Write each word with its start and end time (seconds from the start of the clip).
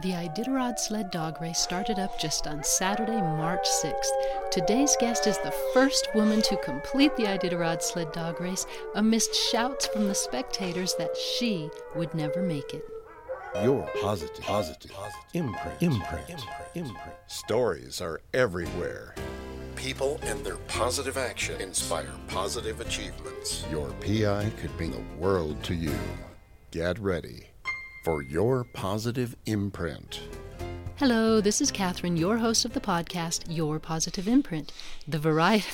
The 0.00 0.12
Iditarod 0.12 0.78
Sled 0.78 1.10
Dog 1.10 1.40
Race 1.42 1.58
started 1.58 1.98
up 1.98 2.18
just 2.18 2.46
on 2.46 2.64
Saturday, 2.64 3.20
March 3.20 3.68
6th. 3.84 4.50
Today's 4.50 4.96
guest 4.98 5.26
is 5.26 5.36
the 5.38 5.54
first 5.74 6.08
woman 6.14 6.40
to 6.42 6.56
complete 6.56 7.14
the 7.16 7.24
Iditarod 7.24 7.82
Sled 7.82 8.10
Dog 8.10 8.40
Race 8.40 8.66
amidst 8.94 9.34
shouts 9.34 9.86
from 9.86 10.08
the 10.08 10.14
spectators 10.14 10.94
that 10.94 11.14
she 11.14 11.68
would 11.94 12.12
never 12.14 12.42
make 12.42 12.72
it. 12.72 12.84
Your 13.62 13.86
positive, 14.00 14.40
positive, 14.40 14.90
positive 14.90 15.24
imprint, 15.34 15.82
imprint, 15.82 16.30
imprint, 16.30 16.68
imprint. 16.74 17.14
Stories 17.26 18.00
are 18.00 18.22
everywhere. 18.32 19.14
People 19.76 20.18
and 20.22 20.42
their 20.42 20.56
positive 20.68 21.18
action 21.18 21.60
inspire 21.60 22.10
positive 22.28 22.80
achievements. 22.80 23.66
Your 23.70 23.90
PI 24.00 24.50
could 24.56 24.76
mean 24.80 24.92
the 24.92 25.04
world 25.18 25.62
to 25.64 25.74
you. 25.74 25.94
Get 26.70 26.98
ready 26.98 27.51
for 28.02 28.22
your 28.22 28.64
positive 28.64 29.36
imprint. 29.46 30.20
Hello, 30.96 31.40
this 31.40 31.60
is 31.60 31.70
Catherine, 31.70 32.16
your 32.16 32.38
host 32.38 32.64
of 32.64 32.74
the 32.74 32.80
podcast, 32.80 33.44
Your 33.48 33.78
Positive 33.78 34.28
Imprint. 34.28 34.72
The 35.06 35.18
variety, 35.18 35.66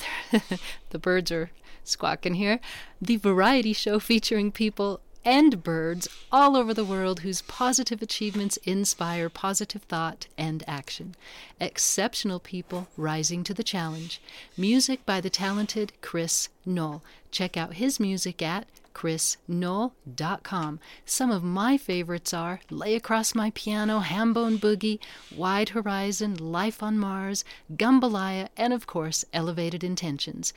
the 0.89 0.99
birds 0.99 1.31
are 1.31 1.51
squawking 1.83 2.35
here. 2.35 2.59
The 3.01 3.17
variety 3.17 3.73
show 3.73 3.99
featuring 3.99 4.51
people 4.51 5.01
and 5.25 5.63
birds 5.63 6.07
all 6.31 6.55
over 6.55 6.73
the 6.73 6.85
world 6.85 7.19
whose 7.19 7.41
positive 7.41 8.01
achievements 8.01 8.57
inspire 8.57 9.29
positive 9.29 9.83
thought 9.83 10.27
and 10.37 10.63
action. 10.67 11.15
Exceptional 11.59 12.39
people 12.39 12.87
rising 12.95 13.43
to 13.43 13.53
the 13.53 13.63
challenge. 13.63 14.21
Music 14.55 15.05
by 15.05 15.19
the 15.19 15.29
talented 15.29 15.93
Chris 16.01 16.49
Nole. 16.65 17.03
Check 17.31 17.57
out 17.57 17.75
his 17.75 17.99
music 17.99 18.41
at 18.41 18.65
chrisnole.com. 18.99 20.79
Some 21.05 21.31
of 21.31 21.41
my 21.41 21.77
favorites 21.77 22.33
are 22.33 22.59
Lay 22.69 22.95
Across 22.95 23.33
My 23.33 23.51
Piano, 23.55 24.01
Hambone 24.01 24.57
Boogie, 24.57 24.99
Wide 25.33 25.69
Horizon, 25.69 26.35
Life 26.35 26.83
on 26.83 26.99
Mars, 26.99 27.45
Gumbalaya, 27.73 28.49
and 28.57 28.73
of 28.73 28.87
course, 28.87 29.23
Elevated 29.31 29.85
Intentions. 29.85 30.53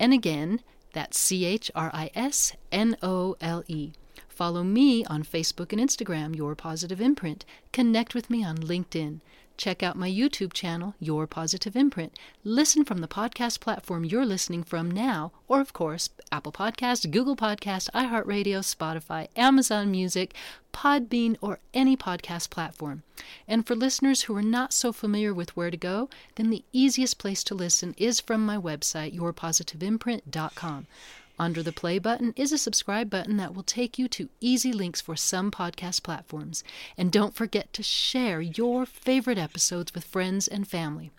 And 0.00 0.14
again, 0.14 0.60
that's 0.94 1.18
C 1.18 1.44
H 1.44 1.70
R 1.74 1.90
I 1.92 2.10
S 2.14 2.54
N 2.72 2.96
O 3.02 3.36
L 3.42 3.62
E. 3.68 3.92
Follow 4.28 4.64
me 4.64 5.04
on 5.04 5.22
Facebook 5.22 5.70
and 5.70 5.80
Instagram, 5.80 6.34
Your 6.34 6.54
Positive 6.54 7.02
Imprint. 7.02 7.44
Connect 7.70 8.14
with 8.14 8.30
me 8.30 8.42
on 8.42 8.56
LinkedIn. 8.56 9.20
Check 9.56 9.82
out 9.84 9.96
my 9.96 10.10
YouTube 10.10 10.52
channel, 10.52 10.94
Your 10.98 11.26
Positive 11.28 11.76
Imprint. 11.76 12.18
Listen 12.42 12.84
from 12.84 12.98
the 12.98 13.08
podcast 13.08 13.60
platform 13.60 14.04
you're 14.04 14.26
listening 14.26 14.64
from 14.64 14.90
now, 14.90 15.30
or 15.46 15.60
of 15.60 15.72
course, 15.72 16.10
Apple 16.32 16.50
Podcast, 16.50 17.10
Google 17.10 17.36
Podcast, 17.36 17.88
iHeartRadio, 17.92 18.60
Spotify, 18.60 19.28
Amazon 19.36 19.92
Music, 19.92 20.34
Podbean, 20.72 21.36
or 21.40 21.60
any 21.72 21.96
podcast 21.96 22.50
platform. 22.50 23.04
And 23.46 23.64
for 23.64 23.76
listeners 23.76 24.22
who 24.22 24.36
are 24.36 24.42
not 24.42 24.72
so 24.72 24.92
familiar 24.92 25.32
with 25.32 25.56
where 25.56 25.70
to 25.70 25.76
go, 25.76 26.10
then 26.34 26.50
the 26.50 26.64
easiest 26.72 27.18
place 27.18 27.44
to 27.44 27.54
listen 27.54 27.94
is 27.96 28.18
from 28.18 28.44
my 28.44 28.56
website, 28.56 29.16
yourpositiveimprint.com. 29.16 30.86
Under 31.38 31.62
the 31.62 31.72
play 31.72 31.98
button 31.98 32.32
is 32.36 32.52
a 32.52 32.58
subscribe 32.58 33.10
button 33.10 33.36
that 33.38 33.54
will 33.54 33.64
take 33.64 33.98
you 33.98 34.06
to 34.08 34.28
easy 34.40 34.72
links 34.72 35.00
for 35.00 35.16
some 35.16 35.50
podcast 35.50 36.02
platforms. 36.02 36.62
And 36.96 37.10
don't 37.10 37.34
forget 37.34 37.72
to 37.72 37.82
share 37.82 38.40
your 38.40 38.86
favorite 38.86 39.38
episodes 39.38 39.94
with 39.94 40.04
friends 40.04 40.46
and 40.46 40.66
family. 40.66 41.10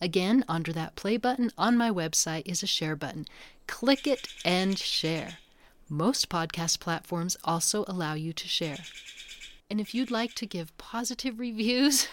Again, 0.00 0.44
under 0.48 0.72
that 0.72 0.94
play 0.94 1.16
button 1.16 1.50
on 1.58 1.76
my 1.76 1.90
website 1.90 2.42
is 2.46 2.62
a 2.62 2.66
share 2.66 2.96
button. 2.96 3.26
Click 3.66 4.06
it 4.06 4.28
and 4.44 4.78
share. 4.78 5.38
Most 5.88 6.28
podcast 6.28 6.78
platforms 6.80 7.36
also 7.44 7.84
allow 7.88 8.14
you 8.14 8.32
to 8.32 8.48
share. 8.48 8.78
And 9.68 9.80
if 9.80 9.94
you'd 9.94 10.10
like 10.10 10.34
to 10.34 10.46
give 10.46 10.76
positive 10.78 11.38
reviews, 11.40 12.08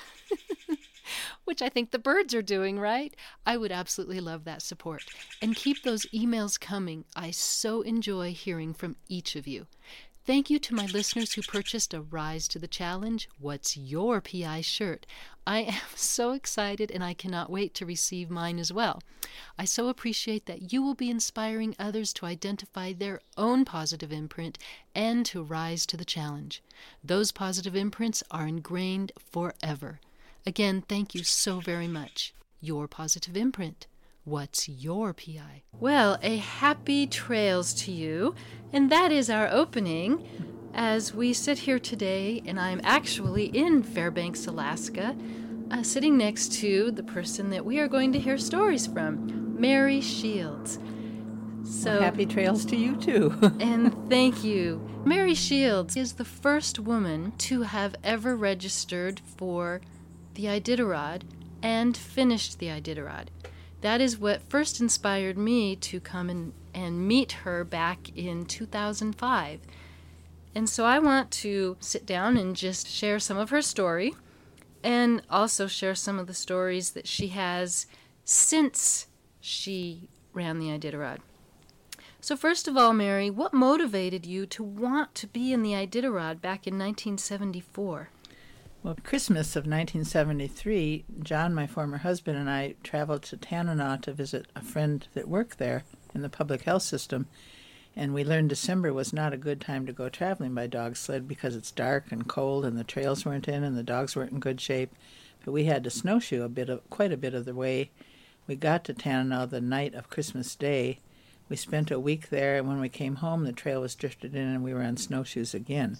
which 1.46 1.62
I 1.62 1.70
think 1.70 1.92
the 1.92 2.00
birds 2.00 2.34
are 2.34 2.42
doing, 2.42 2.80
right? 2.80 3.16
I 3.46 3.58
would 3.58 3.72
absolutely 3.72 4.20
love 4.20 4.44
that 4.46 4.62
support. 4.62 5.04
And 5.42 5.56
keep 5.56 5.84
those 5.84 6.06
emails 6.08 6.60
coming. 6.60 7.06
I 7.16 7.32
so 7.32 7.82
enjoy 7.82 8.34
hearing 8.34 8.74
from 8.74 8.96
each 9.08 9.36
of 9.36 9.48
you. 9.48 9.68
Thank 10.26 10.50
you 10.50 10.58
to 10.60 10.74
my 10.74 10.86
listeners 10.86 11.34
who 11.34 11.42
purchased 11.42 11.94
a 11.94 12.00
Rise 12.00 12.48
to 12.48 12.58
the 12.58 12.68
Challenge 12.68 13.28
What's 13.40 13.76
Your 13.76 14.22
PI 14.22 14.62
shirt. 14.62 15.06
I 15.46 15.60
am 15.64 15.82
so 15.96 16.32
excited 16.32 16.90
and 16.92 17.04
I 17.04 17.14
cannot 17.14 17.50
wait 17.50 17.74
to 17.74 17.86
receive 17.86 18.30
mine 18.30 18.58
as 18.58 18.72
well. 18.72 19.02
I 19.60 19.66
so 19.66 19.90
appreciate 19.90 20.46
that 20.46 20.72
you 20.72 20.82
will 20.82 20.96
be 20.96 21.10
inspiring 21.10 21.76
others 21.78 22.14
to 22.14 22.26
identify 22.26 22.94
their 22.94 23.20
own 23.36 23.66
positive 23.66 24.14
imprint 24.14 24.58
and 24.96 25.26
to 25.26 25.44
rise 25.44 25.86
to 25.88 25.98
the 25.98 26.06
challenge. 26.06 26.64
Those 27.04 27.34
positive 27.34 27.76
imprints 27.76 28.24
are 28.32 28.48
ingrained 28.48 29.12
forever. 29.20 30.00
Again, 30.46 30.84
thank 30.88 31.16
you 31.16 31.24
so 31.24 31.60
very 31.60 31.88
much. 31.88 32.34
Your 32.60 32.88
positive 32.88 33.38
imprint. 33.38 33.88
What's 34.26 34.68
your 34.68 35.14
PI? 35.14 35.64
Well, 35.80 36.18
a 36.22 36.38
happy 36.38 37.08
trails 37.08 37.74
to 37.86 37.92
you, 37.92 38.36
and 38.72 38.90
that 38.92 39.12
is 39.12 39.30
our 39.30 39.50
opening 39.50 40.26
as 40.74 41.14
we 41.14 41.34
sit 41.34 41.60
here 41.60 41.80
today, 41.80 42.42
and 42.46 42.60
I'm 42.60 42.82
actually 42.84 43.46
in 43.46 43.84
Fairbanks, 43.84 44.48
Alaska, 44.48 45.16
uh, 45.72 45.84
sitting 45.84 46.18
next 46.18 46.54
to 46.54 46.92
the 46.92 47.04
person 47.04 47.50
that 47.52 47.66
we 47.66 47.80
are 47.80 47.88
going 47.88 48.12
to 48.14 48.20
hear 48.20 48.38
stories 48.38 48.88
from, 48.88 49.60
Mary 49.60 50.02
Shields. 50.02 50.80
So 51.64 51.92
well, 51.92 52.02
happy 52.02 52.26
trails 52.26 52.66
to 52.66 52.76
you 52.76 52.96
too. 52.98 53.34
and 53.60 54.10
thank 54.10 54.44
you. 54.44 54.82
Mary 55.06 55.36
Shields 55.36 55.96
is 55.96 56.14
the 56.14 56.26
first 56.26 56.80
woman 56.80 57.32
to 57.40 57.62
have 57.62 57.96
ever 58.04 58.36
registered 58.36 59.22
for 59.38 59.82
the 60.34 60.46
Iditarod 60.46 61.24
and 61.62 61.96
finished 61.96 62.60
the 62.60 62.68
Iditarod. 62.68 63.28
That 63.82 64.02
is 64.02 64.18
what 64.18 64.50
first 64.50 64.80
inspired 64.80 65.38
me 65.38 65.76
to 65.78 66.00
come 66.00 66.30
and, 66.30 66.54
and 66.74 67.08
meet 67.08 67.32
her 67.44 67.64
back 67.64 68.16
in 68.16 68.46
2005. 68.46 69.60
And 70.56 70.70
so 70.70 70.86
I 70.86 71.00
want 71.00 71.32
to 71.32 71.78
sit 71.80 72.06
down 72.06 72.38
and 72.38 72.56
just 72.56 72.88
share 72.88 73.20
some 73.20 73.38
of 73.38 73.50
her 73.50 73.62
story 73.62 74.14
and 74.84 75.22
also 75.30 75.68
share 75.68 75.96
some 75.96 76.20
of 76.20 76.28
the 76.28 76.34
stories 76.34 76.92
that 76.92 77.08
she 77.08 77.30
has 77.30 77.88
since 78.24 79.08
she 79.40 80.10
ran 80.34 80.60
the 80.60 80.68
Iditarod. 80.68 81.20
So, 82.22 82.38
first 82.38 82.70
of 82.70 82.78
all, 82.78 82.94
Mary, 82.94 83.30
what 83.30 83.54
motivated 83.54 84.26
you 84.26 84.46
to 84.46 84.64
want 84.64 85.14
to 85.16 85.28
be 85.28 85.52
in 85.52 85.62
the 85.62 85.74
Iditarod 85.74 86.40
back 86.40 86.66
in 86.66 86.80
1974? 86.80 88.10
Well, 88.84 88.98
Christmas 89.02 89.56
of 89.56 89.64
1973, 89.64 91.06
John, 91.24 91.56
my 91.56 91.68
former 91.68 92.00
husband, 92.00 92.38
and 92.38 92.50
I 92.50 92.76
traveled 92.84 93.24
to 93.24 93.38
Tanana 93.38 93.98
to 94.02 94.12
visit 94.12 94.48
a 94.58 94.62
friend 94.62 95.08
that 95.14 95.30
worked 95.30 95.58
there 95.58 95.86
in 96.14 96.22
the 96.22 96.28
public 96.28 96.64
health 96.64 96.82
system. 96.82 97.28
And 97.96 98.14
we 98.14 98.26
learned 98.26 98.50
December 98.50 98.92
was 98.92 99.14
not 99.14 99.32
a 99.32 99.38
good 99.38 99.62
time 99.62 99.86
to 99.86 99.94
go 99.94 100.10
traveling 100.10 100.54
by 100.54 100.68
dog 100.68 100.98
sled 100.98 101.30
because 101.30 101.56
it's 101.56 101.72
dark 101.72 102.12
and 102.12 102.28
cold 102.28 102.66
and 102.66 102.78
the 102.78 102.84
trails 102.84 103.26
weren't 103.26 103.48
in 103.48 103.64
and 103.64 103.78
the 103.78 103.84
dogs 103.84 104.18
weren't 104.18 104.34
in 104.34 104.42
good 104.42 104.60
shape. 104.60 104.92
But 105.46 105.54
we 105.54 105.64
had 105.64 105.86
to 105.86 105.90
snowshoe 105.90 106.44
a 106.44 106.50
bit 106.50 106.68
of 106.68 106.90
quite 106.90 107.14
a 107.14 107.18
bit 107.18 107.34
of 107.34 107.46
the 107.46 107.56
way. 107.56 107.90
We 108.48 108.58
got 108.58 108.84
to 108.84 108.94
Tanana 108.94 109.48
the 109.48 109.62
night 109.62 109.94
of 109.94 110.10
Christmas 110.10 110.56
Day. 110.56 111.00
We 111.48 111.56
spent 111.56 111.90
a 111.90 112.02
week 112.02 112.28
there, 112.28 112.58
and 112.58 112.68
when 112.68 112.82
we 112.82 112.90
came 112.90 113.16
home, 113.16 113.46
the 113.46 113.54
trail 113.54 113.80
was 113.80 113.96
drifted 113.96 114.36
in, 114.36 114.46
and 114.46 114.62
we 114.62 114.74
were 114.74 114.84
on 114.84 114.98
snowshoes 114.98 115.54
again. 115.54 116.00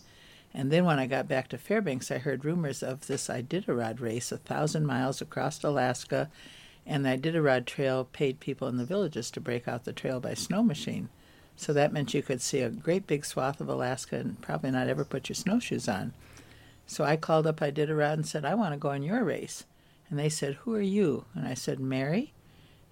And 0.54 0.72
then 0.72 0.86
when 0.86 1.00
I 1.00 1.08
got 1.08 1.28
back 1.28 1.48
to 1.50 1.58
Fairbanks, 1.58 2.12
I 2.12 2.20
heard 2.20 2.46
rumors 2.46 2.84
of 2.84 3.08
this 3.08 3.28
Iditarod 3.28 4.00
race, 4.00 4.32
a 4.32 4.38
thousand 4.38 4.86
miles 4.86 5.22
across 5.22 5.64
Alaska, 5.64 6.30
and 6.86 7.06
the 7.06 7.18
Iditarod 7.18 7.66
Trail 7.66 8.06
paid 8.06 8.40
people 8.40 8.68
in 8.68 8.78
the 8.78 8.86
villages 8.86 9.32
to 9.32 9.42
break 9.42 9.68
out 9.68 9.86
the 9.86 9.94
trail 9.94 10.20
by 10.20 10.34
snow 10.34 10.62
machine. 10.62 11.10
So 11.56 11.74
that 11.74 11.94
meant 11.94 12.14
you 12.14 12.22
could 12.22 12.42
see 12.42 12.60
a 12.60 12.70
great 12.70 13.08
big 13.08 13.26
swath 13.26 13.62
of 13.62 13.70
Alaska 13.70 14.18
and 14.18 14.42
probably 14.42 14.72
not 14.72 14.90
ever 14.90 15.06
put 15.06 15.30
your 15.30 15.36
snowshoes 15.36 15.88
on. 15.88 16.14
So 16.86 17.04
I 17.04 17.16
called 17.16 17.48
up 17.48 17.60
Iditarod 17.60 18.14
and 18.14 18.28
said, 18.28 18.46
I 18.46 18.56
want 18.56 18.74
to 18.74 18.80
go 18.80 18.92
in 18.92 19.04
your 19.04 19.24
race. 19.24 19.66
And 20.10 20.20
they 20.20 20.30
said, 20.30 20.56
Who 20.56 20.76
are 20.76 20.82
you? 20.82 21.26
And 21.34 21.48
I 21.48 21.54
said, 21.54 21.80
Mary. 21.80 22.34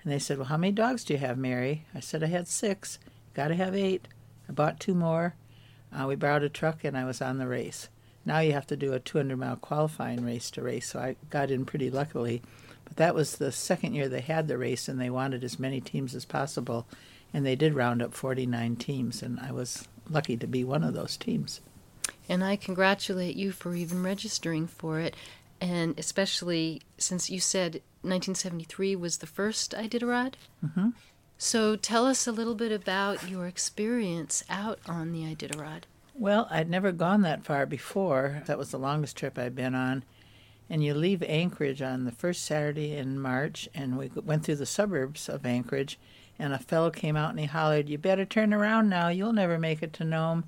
And 0.04 0.12
they 0.12 0.20
said, 0.20 0.38
Well, 0.38 0.48
how 0.48 0.58
many 0.58 0.72
dogs 0.72 1.04
do 1.04 1.14
you 1.14 1.20
have, 1.20 1.38
Mary? 1.38 1.86
I 1.94 2.00
said, 2.00 2.24
I 2.24 2.28
had 2.28 2.48
six. 2.48 2.98
Got 3.34 3.50
to 3.50 3.56
have 3.56 3.76
eight. 3.76 4.08
I 4.50 4.54
bought 4.54 4.80
two 4.80 4.96
more. 4.96 5.36
Uh, 5.94 6.08
we 6.08 6.16
borrowed 6.16 6.44
a 6.44 6.50
truck 6.50 6.84
and 6.84 6.98
I 6.98 7.06
was 7.06 7.22
on 7.22 7.38
the 7.38 7.48
race. 7.48 7.90
Now 8.26 8.40
you 8.40 8.54
have 8.54 8.68
to 8.68 8.78
do 8.78 8.94
a 8.94 9.00
200 9.00 9.36
mile 9.38 9.56
qualifying 9.56 10.24
race 10.24 10.52
to 10.52 10.62
race, 10.62 10.90
so 10.90 11.00
I 11.00 11.16
got 11.30 11.52
in 11.52 11.66
pretty 11.66 11.90
luckily. 11.90 12.42
But 12.86 12.98
that 12.98 13.16
was 13.16 13.38
the 13.38 13.52
second 13.52 13.94
year 13.94 14.08
they 14.08 14.22
had 14.22 14.48
the 14.48 14.58
race 14.58 14.88
and 14.88 15.00
they 15.00 15.10
wanted 15.10 15.44
as 15.44 15.60
many 15.60 15.82
teams 15.82 16.14
as 16.14 16.26
possible. 16.26 16.88
And 17.34 17.46
they 17.46 17.56
did 17.56 17.74
round 17.74 18.02
up 18.02 18.14
49 18.14 18.76
teams, 18.76 19.24
and 19.24 19.40
I 19.40 19.54
was 19.54 19.88
lucky 20.10 20.36
to 20.36 20.48
be 20.48 20.66
one 20.66 20.84
of 20.84 20.94
those 20.94 21.16
teams. 21.16 21.62
And 22.28 22.44
I 22.44 22.58
congratulate 22.58 23.38
you 23.38 23.54
for 23.54 23.74
even 23.74 24.04
registering 24.04 24.68
for 24.68 25.00
it, 25.00 25.16
and 25.62 25.98
especially 25.98 26.82
since 26.98 27.30
you 27.30 27.40
said 27.40 27.76
1973 28.02 28.98
was 28.98 29.18
the 29.18 29.28
first 29.28 29.74
I 29.74 29.88
Iditarod. 29.88 30.34
Mm-hmm. 30.66 30.90
So 31.44 31.76
tell 31.76 32.06
us 32.06 32.28
a 32.28 32.32
little 32.32 32.54
bit 32.54 32.72
about 32.72 33.28
your 33.28 33.48
experience 33.48 34.44
out 34.48 34.78
on 34.88 35.12
the 35.12 35.24
Iditarod. 35.24 35.86
Well, 36.14 36.48
I'd 36.52 36.70
never 36.70 36.92
gone 36.92 37.24
that 37.24 37.44
far 37.44 37.66
before. 37.66 38.44
That 38.46 38.60
was 38.60 38.70
the 38.70 38.78
longest 38.78 39.18
trip 39.18 39.40
I'd 39.40 39.56
been 39.56 39.74
on. 39.74 40.04
And 40.70 40.84
you 40.84 40.94
leave 40.94 41.24
Anchorage 41.24 41.82
on 41.82 42.06
the 42.06 42.12
first 42.12 42.46
Saturday 42.46 42.96
in 42.96 43.20
March, 43.20 43.68
and 43.74 43.98
we 43.98 44.12
went 44.24 44.44
through 44.44 44.58
the 44.58 44.68
suburbs 44.68 45.28
of 45.28 45.44
Anchorage. 45.44 45.98
And 46.38 46.54
a 46.54 46.60
fellow 46.60 46.92
came 46.92 47.18
out 47.18 47.32
and 47.32 47.40
he 47.40 47.48
hollered, 47.48 47.90
You 47.90 47.98
better 47.98 48.24
turn 48.24 48.54
around 48.54 48.90
now. 48.90 49.08
You'll 49.08 49.34
never 49.34 49.58
make 49.58 49.82
it 49.82 49.94
to 49.94 50.04
Nome. 50.04 50.44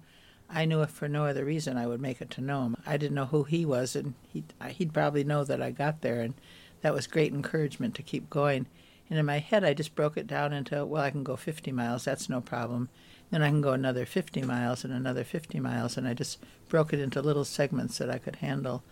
I 0.47 0.65
knew 0.65 0.83
if 0.83 0.91
for 0.91 1.07
no 1.07 1.25
other 1.25 1.43
reason 1.43 1.75
I 1.75 1.87
would 1.87 2.01
make 2.01 2.21
it 2.21 2.29
to 2.29 2.41
Nome. 2.41 2.77
I 2.85 2.97
didn't 2.97 3.15
know 3.15 3.25
who 3.25 3.45
he 3.45 3.65
was, 3.65 3.95
and 3.95 4.13
he'd, 4.31 4.53
he'd 4.69 4.93
probably 4.93 5.23
know 5.23 5.43
that 5.43 5.59
I 5.59 5.71
got 5.71 6.01
there. 6.01 6.21
And 6.21 6.35
that 6.81 6.93
was 6.93 7.07
great 7.07 7.33
encouragement 7.33 7.95
to 7.95 8.03
keep 8.03 8.29
going. 8.29 8.67
And 9.09 9.19
in 9.19 9.25
my 9.25 9.39
head, 9.39 9.63
I 9.63 9.73
just 9.73 9.95
broke 9.95 10.17
it 10.17 10.27
down 10.27 10.53
into, 10.53 10.85
well, 10.85 11.03
I 11.03 11.11
can 11.11 11.23
go 11.23 11.35
50 11.35 11.71
miles. 11.71 12.05
That's 12.05 12.29
no 12.29 12.41
problem. 12.41 12.89
Then 13.29 13.41
I 13.41 13.49
can 13.49 13.61
go 13.61 13.71
another 13.73 14.05
50 14.05 14.41
miles 14.43 14.83
and 14.83 14.93
another 14.93 15.23
50 15.23 15.59
miles. 15.59 15.97
And 15.97 16.07
I 16.07 16.13
just 16.13 16.39
broke 16.69 16.93
it 16.93 16.99
into 16.99 17.21
little 17.21 17.45
segments 17.45 17.97
that 17.97 18.09
I 18.09 18.17
could 18.17 18.37
handle. 18.37 18.83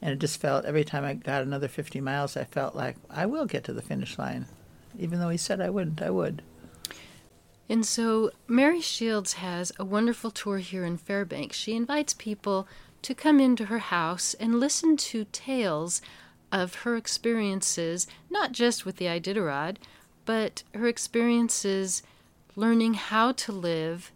And 0.00 0.12
it 0.12 0.18
just 0.18 0.40
felt 0.40 0.64
every 0.64 0.84
time 0.84 1.04
I 1.04 1.14
got 1.14 1.42
another 1.42 1.68
50 1.68 2.00
miles, 2.00 2.36
I 2.36 2.44
felt 2.44 2.76
like 2.76 2.96
I 3.10 3.26
will 3.26 3.46
get 3.46 3.64
to 3.64 3.72
the 3.72 3.82
finish 3.82 4.18
line. 4.18 4.46
Even 4.98 5.18
though 5.18 5.30
he 5.30 5.38
said 5.38 5.60
I 5.60 5.70
wouldn't, 5.70 6.02
I 6.02 6.10
would. 6.10 6.42
And 7.68 7.84
so 7.84 8.30
Mary 8.46 8.80
Shields 8.80 9.34
has 9.34 9.72
a 9.78 9.84
wonderful 9.84 10.30
tour 10.30 10.58
here 10.58 10.84
in 10.84 10.96
Fairbanks. 10.96 11.56
She 11.56 11.74
invites 11.74 12.14
people 12.14 12.68
to 13.02 13.14
come 13.14 13.40
into 13.40 13.66
her 13.66 13.78
house 13.78 14.34
and 14.34 14.60
listen 14.60 14.96
to 14.96 15.26
tales 15.32 16.00
of 16.52 16.76
her 16.76 16.96
experiences, 16.96 18.06
not 18.30 18.52
just 18.52 18.84
with 18.84 18.96
the 18.96 19.06
Iditarod, 19.06 19.76
but 20.24 20.62
her 20.74 20.86
experiences 20.86 22.02
learning 22.54 22.94
how 22.94 23.32
to 23.32 23.52
live 23.52 24.10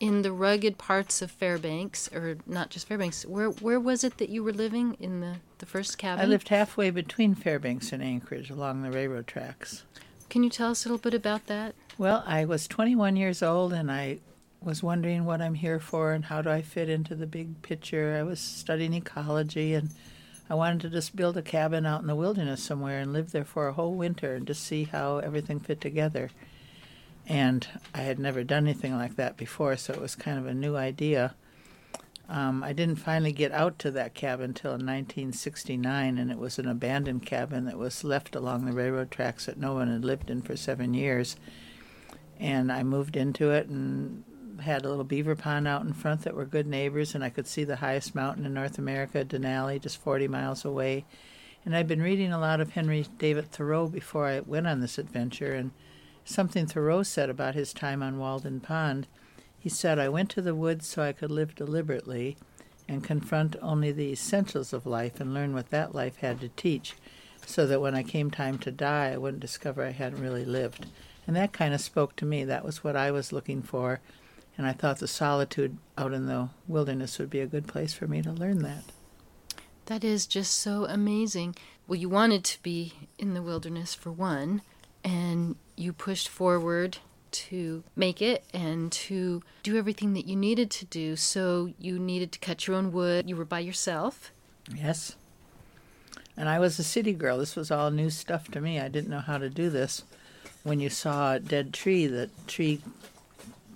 in 0.00 0.22
the 0.22 0.32
rugged 0.32 0.78
parts 0.78 1.22
of 1.22 1.30
Fairbanks, 1.30 2.08
or 2.12 2.38
not 2.46 2.70
just 2.70 2.86
Fairbanks. 2.86 3.26
Where 3.26 3.50
where 3.50 3.80
was 3.80 4.04
it 4.04 4.18
that 4.18 4.28
you 4.28 4.44
were 4.44 4.52
living 4.52 4.96
in 5.00 5.20
the, 5.20 5.36
the 5.58 5.66
first 5.66 5.98
cabin? 5.98 6.24
I 6.24 6.28
lived 6.28 6.48
halfway 6.48 6.90
between 6.90 7.34
Fairbanks 7.34 7.92
and 7.92 8.02
Anchorage 8.02 8.50
along 8.50 8.82
the 8.82 8.90
railroad 8.90 9.26
tracks. 9.26 9.84
Can 10.28 10.42
you 10.42 10.50
tell 10.50 10.70
us 10.70 10.84
a 10.84 10.88
little 10.88 11.02
bit 11.02 11.14
about 11.14 11.46
that? 11.46 11.74
Well, 11.96 12.22
I 12.26 12.44
was 12.44 12.68
21 12.68 13.16
years 13.16 13.42
old 13.42 13.72
and 13.72 13.90
I 13.90 14.18
was 14.62 14.82
wondering 14.82 15.24
what 15.24 15.40
I'm 15.40 15.54
here 15.54 15.80
for 15.80 16.12
and 16.12 16.26
how 16.26 16.42
do 16.42 16.50
I 16.50 16.62
fit 16.62 16.88
into 16.88 17.14
the 17.14 17.26
big 17.26 17.62
picture. 17.62 18.16
I 18.18 18.22
was 18.22 18.38
studying 18.40 18.92
ecology 18.92 19.74
and 19.74 19.90
I 20.50 20.54
wanted 20.54 20.80
to 20.80 20.90
just 20.90 21.14
build 21.14 21.36
a 21.36 21.42
cabin 21.42 21.84
out 21.84 22.00
in 22.00 22.06
the 22.06 22.16
wilderness 22.16 22.62
somewhere 22.62 23.00
and 23.00 23.12
live 23.12 23.32
there 23.32 23.44
for 23.44 23.68
a 23.68 23.74
whole 23.74 23.94
winter 23.94 24.34
and 24.34 24.46
just 24.46 24.64
see 24.64 24.84
how 24.84 25.18
everything 25.18 25.60
fit 25.60 25.80
together. 25.80 26.30
And 27.26 27.66
I 27.94 28.00
had 28.00 28.18
never 28.18 28.42
done 28.42 28.64
anything 28.66 28.96
like 28.96 29.16
that 29.16 29.36
before, 29.36 29.76
so 29.76 29.92
it 29.92 30.00
was 30.00 30.14
kind 30.14 30.38
of 30.38 30.46
a 30.46 30.54
new 30.54 30.76
idea. 30.76 31.34
Um, 32.30 32.62
I 32.62 32.72
didn't 32.72 32.96
finally 32.96 33.32
get 33.32 33.52
out 33.52 33.78
to 33.80 33.90
that 33.90 34.14
cabin 34.14 34.50
until 34.50 34.72
1969, 34.72 36.16
and 36.16 36.30
it 36.30 36.38
was 36.38 36.58
an 36.58 36.68
abandoned 36.68 37.26
cabin 37.26 37.66
that 37.66 37.78
was 37.78 38.04
left 38.04 38.34
along 38.34 38.64
the 38.64 38.72
railroad 38.72 39.10
tracks 39.10 39.46
that 39.46 39.58
no 39.58 39.74
one 39.74 39.90
had 39.90 40.04
lived 40.04 40.30
in 40.30 40.40
for 40.40 40.56
seven 40.56 40.94
years. 40.94 41.36
And 42.40 42.72
I 42.72 42.82
moved 42.82 43.16
into 43.16 43.50
it 43.50 43.68
and 43.68 44.24
had 44.60 44.84
a 44.84 44.88
little 44.88 45.04
beaver 45.04 45.36
pond 45.36 45.68
out 45.68 45.82
in 45.82 45.92
front 45.92 46.22
that 46.22 46.34
were 46.34 46.44
good 46.44 46.66
neighbors, 46.66 47.14
and 47.14 47.22
I 47.22 47.30
could 47.30 47.46
see 47.46 47.64
the 47.64 47.76
highest 47.76 48.14
mountain 48.14 48.46
in 48.46 48.54
North 48.54 48.78
America, 48.78 49.24
Denali, 49.24 49.80
just 49.80 49.98
40 49.98 50.28
miles 50.28 50.64
away. 50.64 51.04
And 51.64 51.76
I'd 51.76 51.88
been 51.88 52.02
reading 52.02 52.32
a 52.32 52.40
lot 52.40 52.60
of 52.60 52.72
Henry 52.72 53.06
David 53.18 53.50
Thoreau 53.50 53.88
before 53.88 54.26
I 54.26 54.40
went 54.40 54.66
on 54.66 54.80
this 54.80 54.98
adventure, 54.98 55.54
and 55.54 55.70
something 56.24 56.66
Thoreau 56.66 57.02
said 57.02 57.30
about 57.30 57.54
his 57.54 57.72
time 57.72 58.02
on 58.02 58.18
Walden 58.18 58.60
Pond. 58.60 59.06
He 59.58 59.68
said, 59.68 59.98
I 59.98 60.08
went 60.08 60.30
to 60.30 60.42
the 60.42 60.54
woods 60.54 60.86
so 60.86 61.02
I 61.02 61.12
could 61.12 61.30
live 61.30 61.54
deliberately 61.54 62.36
and 62.88 63.04
confront 63.04 63.56
only 63.60 63.92
the 63.92 64.12
essentials 64.12 64.72
of 64.72 64.86
life 64.86 65.20
and 65.20 65.34
learn 65.34 65.52
what 65.52 65.70
that 65.70 65.94
life 65.94 66.16
had 66.18 66.40
to 66.40 66.48
teach, 66.48 66.94
so 67.44 67.66
that 67.66 67.80
when 67.80 67.94
I 67.94 68.02
came 68.02 68.30
time 68.30 68.58
to 68.58 68.70
die, 68.70 69.12
I 69.12 69.16
wouldn't 69.16 69.40
discover 69.40 69.84
I 69.84 69.90
hadn't 69.90 70.22
really 70.22 70.44
lived. 70.44 70.86
And 71.26 71.36
that 71.36 71.52
kind 71.52 71.74
of 71.74 71.80
spoke 71.82 72.16
to 72.16 72.24
me. 72.24 72.44
That 72.44 72.64
was 72.64 72.82
what 72.82 72.96
I 72.96 73.10
was 73.10 73.32
looking 73.32 73.62
for. 73.62 74.00
And 74.58 74.66
I 74.66 74.72
thought 74.72 74.98
the 74.98 75.08
solitude 75.08 75.78
out 75.96 76.12
in 76.12 76.26
the 76.26 76.48
wilderness 76.66 77.18
would 77.18 77.30
be 77.30 77.40
a 77.40 77.46
good 77.46 77.68
place 77.68 77.94
for 77.94 78.08
me 78.08 78.20
to 78.22 78.32
learn 78.32 78.62
that. 78.62 78.82
That 79.86 80.04
is 80.04 80.26
just 80.26 80.58
so 80.58 80.84
amazing. 80.84 81.54
Well, 81.86 81.98
you 81.98 82.08
wanted 82.08 82.44
to 82.44 82.62
be 82.62 82.92
in 83.18 83.32
the 83.32 83.40
wilderness 83.40 83.94
for 83.94 84.10
one, 84.10 84.60
and 85.02 85.56
you 85.76 85.92
pushed 85.92 86.28
forward 86.28 86.98
to 87.30 87.84
make 87.94 88.20
it 88.20 88.44
and 88.52 88.90
to 88.90 89.42
do 89.62 89.76
everything 89.76 90.12
that 90.14 90.26
you 90.26 90.34
needed 90.34 90.70
to 90.72 90.84
do. 90.86 91.14
So 91.14 91.72
you 91.78 91.98
needed 91.98 92.32
to 92.32 92.38
cut 92.38 92.66
your 92.66 92.76
own 92.76 92.90
wood. 92.90 93.28
You 93.28 93.36
were 93.36 93.44
by 93.44 93.60
yourself. 93.60 94.32
Yes. 94.74 95.14
And 96.36 96.48
I 96.48 96.58
was 96.58 96.78
a 96.78 96.84
city 96.84 97.12
girl. 97.12 97.38
This 97.38 97.56
was 97.56 97.70
all 97.70 97.90
new 97.90 98.10
stuff 98.10 98.50
to 98.52 98.60
me. 98.60 98.80
I 98.80 98.88
didn't 98.88 99.10
know 99.10 99.20
how 99.20 99.38
to 99.38 99.48
do 99.48 99.70
this. 99.70 100.02
When 100.62 100.80
you 100.80 100.90
saw 100.90 101.34
a 101.34 101.40
dead 101.40 101.72
tree, 101.72 102.06
the 102.06 102.30
tree 102.46 102.80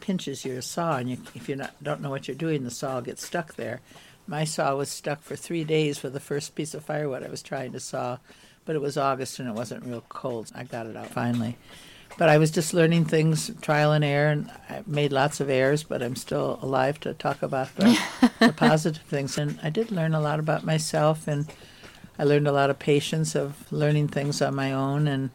pinches 0.02 0.44
your 0.44 0.60
saw, 0.60 0.98
and 0.98 1.08
you, 1.08 1.16
if 1.34 1.48
you 1.48 1.58
don't 1.82 2.02
know 2.02 2.10
what 2.10 2.28
you're 2.28 2.36
doing, 2.36 2.64
the 2.64 2.70
saw 2.70 3.00
gets 3.00 3.24
stuck 3.24 3.54
there. 3.54 3.80
My 4.26 4.44
saw 4.44 4.74
was 4.76 4.90
stuck 4.90 5.22
for 5.22 5.36
three 5.36 5.64
days 5.64 6.02
with 6.02 6.12
the 6.12 6.20
first 6.20 6.54
piece 6.54 6.74
of 6.74 6.84
firewood 6.84 7.22
I 7.22 7.30
was 7.30 7.42
trying 7.42 7.72
to 7.72 7.80
saw, 7.80 8.18
but 8.64 8.76
it 8.76 8.82
was 8.82 8.96
August 8.98 9.38
and 9.38 9.48
it 9.48 9.54
wasn't 9.54 9.86
real 9.86 10.04
cold. 10.08 10.50
I 10.54 10.64
got 10.64 10.86
it 10.86 10.96
out 10.96 11.08
finally. 11.08 11.56
But 12.18 12.28
I 12.28 12.36
was 12.36 12.50
just 12.50 12.74
learning 12.74 13.06
things, 13.06 13.50
trial 13.62 13.92
and 13.92 14.04
error, 14.04 14.30
and 14.30 14.50
I 14.68 14.82
made 14.86 15.12
lots 15.12 15.40
of 15.40 15.48
errors, 15.48 15.82
but 15.82 16.02
I'm 16.02 16.16
still 16.16 16.58
alive 16.60 17.00
to 17.00 17.14
talk 17.14 17.42
about 17.42 17.74
the, 17.76 17.98
the 18.38 18.52
positive 18.52 19.02
things. 19.02 19.38
And 19.38 19.58
I 19.62 19.70
did 19.70 19.90
learn 19.90 20.14
a 20.14 20.20
lot 20.20 20.38
about 20.38 20.64
myself, 20.64 21.26
and 21.26 21.46
I 22.18 22.24
learned 22.24 22.46
a 22.46 22.52
lot 22.52 22.70
of 22.70 22.78
patience 22.78 23.34
of 23.34 23.70
learning 23.72 24.08
things 24.08 24.42
on 24.42 24.54
my 24.54 24.72
own, 24.72 25.08
and 25.08 25.30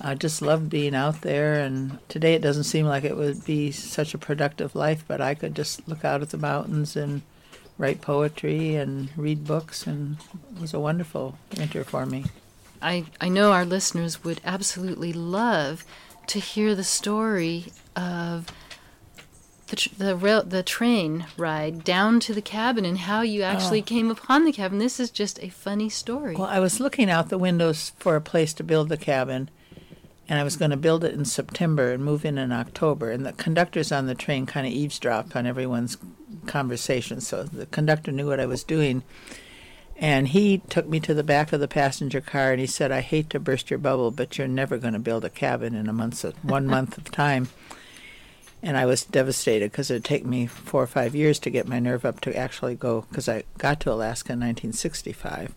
I 0.00 0.14
just 0.14 0.42
loved 0.42 0.70
being 0.70 0.94
out 0.94 1.20
there. 1.22 1.54
And 1.60 1.98
today 2.08 2.34
it 2.34 2.42
doesn't 2.42 2.64
seem 2.64 2.86
like 2.86 3.04
it 3.04 3.16
would 3.16 3.44
be 3.44 3.70
such 3.72 4.14
a 4.14 4.18
productive 4.18 4.74
life, 4.74 5.04
but 5.06 5.20
I 5.20 5.34
could 5.34 5.54
just 5.54 5.86
look 5.88 6.04
out 6.04 6.22
at 6.22 6.30
the 6.30 6.38
mountains 6.38 6.96
and 6.96 7.22
write 7.78 8.00
poetry 8.00 8.74
and 8.74 9.08
read 9.16 9.44
books, 9.46 9.86
and 9.86 10.16
it 10.56 10.60
was 10.60 10.74
a 10.74 10.80
wonderful 10.80 11.38
winter 11.56 11.84
for 11.84 12.04
me. 12.06 12.24
I, 12.82 13.04
I 13.20 13.28
know 13.28 13.52
our 13.52 13.64
listeners 13.64 14.24
would 14.24 14.40
absolutely 14.44 15.12
love 15.12 15.84
to 16.28 16.38
hear 16.40 16.74
the 16.74 16.84
story 16.84 17.66
of 17.96 18.46
the 19.68 19.76
tr- 19.76 19.88
the 19.98 20.16
rail 20.16 20.42
the 20.42 20.62
train 20.62 21.26
ride 21.36 21.84
down 21.84 22.20
to 22.20 22.32
the 22.34 22.40
cabin 22.42 22.84
and 22.84 22.98
how 22.98 23.20
you 23.22 23.42
actually 23.42 23.80
Oh. 23.80 23.84
came 23.84 24.10
upon 24.10 24.44
the 24.44 24.52
cabin. 24.52 24.78
This 24.78 24.98
is 24.98 25.10
just 25.10 25.42
a 25.42 25.48
funny 25.48 25.88
story. 25.88 26.34
Well, 26.36 26.48
I 26.48 26.58
was 26.60 26.80
looking 26.80 27.10
out 27.10 27.28
the 27.28 27.38
windows 27.38 27.92
for 27.98 28.16
a 28.16 28.20
place 28.20 28.52
to 28.54 28.64
build 28.64 28.88
the 28.88 28.96
cabin, 28.96 29.50
and 30.28 30.38
I 30.38 30.44
was 30.44 30.56
going 30.56 30.70
to 30.70 30.76
build 30.76 31.04
it 31.04 31.14
in 31.14 31.24
September 31.24 31.92
and 31.92 32.04
move 32.04 32.24
in 32.24 32.36
in 32.36 32.52
October. 32.52 33.10
And 33.10 33.24
the 33.24 33.32
conductors 33.32 33.90
on 33.90 34.06
the 34.06 34.14
train 34.14 34.44
kind 34.44 34.66
of 34.66 34.72
eavesdropped 34.72 35.34
on 35.34 35.46
everyone's 35.46 35.96
conversation, 36.46 37.20
so 37.20 37.44
the 37.44 37.66
conductor 37.66 38.12
knew 38.12 38.26
what 38.26 38.40
I 38.40 38.46
was 38.46 38.62
doing. 38.62 39.02
And 39.96 40.28
he 40.28 40.58
took 40.68 40.86
me 40.86 41.00
to 41.00 41.14
the 41.14 41.24
back 41.24 41.52
of 41.52 41.60
the 41.60 41.66
passenger 41.66 42.20
car 42.20 42.52
and 42.52 42.60
he 42.60 42.66
said, 42.66 42.92
"I 42.92 43.00
hate 43.00 43.30
to 43.30 43.40
burst 43.40 43.70
your 43.70 43.80
bubble, 43.80 44.10
but 44.10 44.38
you're 44.38 44.46
never 44.46 44.78
going 44.78 44.92
to 44.92 45.00
build 45.00 45.24
a 45.24 45.30
cabin 45.30 45.74
in 45.74 45.88
a 45.88 45.92
month, 45.92 46.22
of, 46.24 46.34
one 46.44 46.66
month 46.76 46.98
of 46.98 47.10
time." 47.10 47.48
And 48.62 48.76
I 48.76 48.86
was 48.86 49.04
devastated 49.04 49.70
because 49.70 49.90
it'd 49.90 50.04
take 50.04 50.24
me 50.26 50.46
four 50.46 50.82
or 50.82 50.88
five 50.88 51.14
years 51.14 51.38
to 51.40 51.50
get 51.50 51.68
my 51.68 51.78
nerve 51.78 52.04
up 52.04 52.20
to 52.22 52.36
actually 52.36 52.74
go. 52.74 53.06
Because 53.08 53.28
I 53.28 53.44
got 53.56 53.80
to 53.80 53.92
Alaska 53.92 54.32
in 54.32 54.40
1965. 54.40 55.54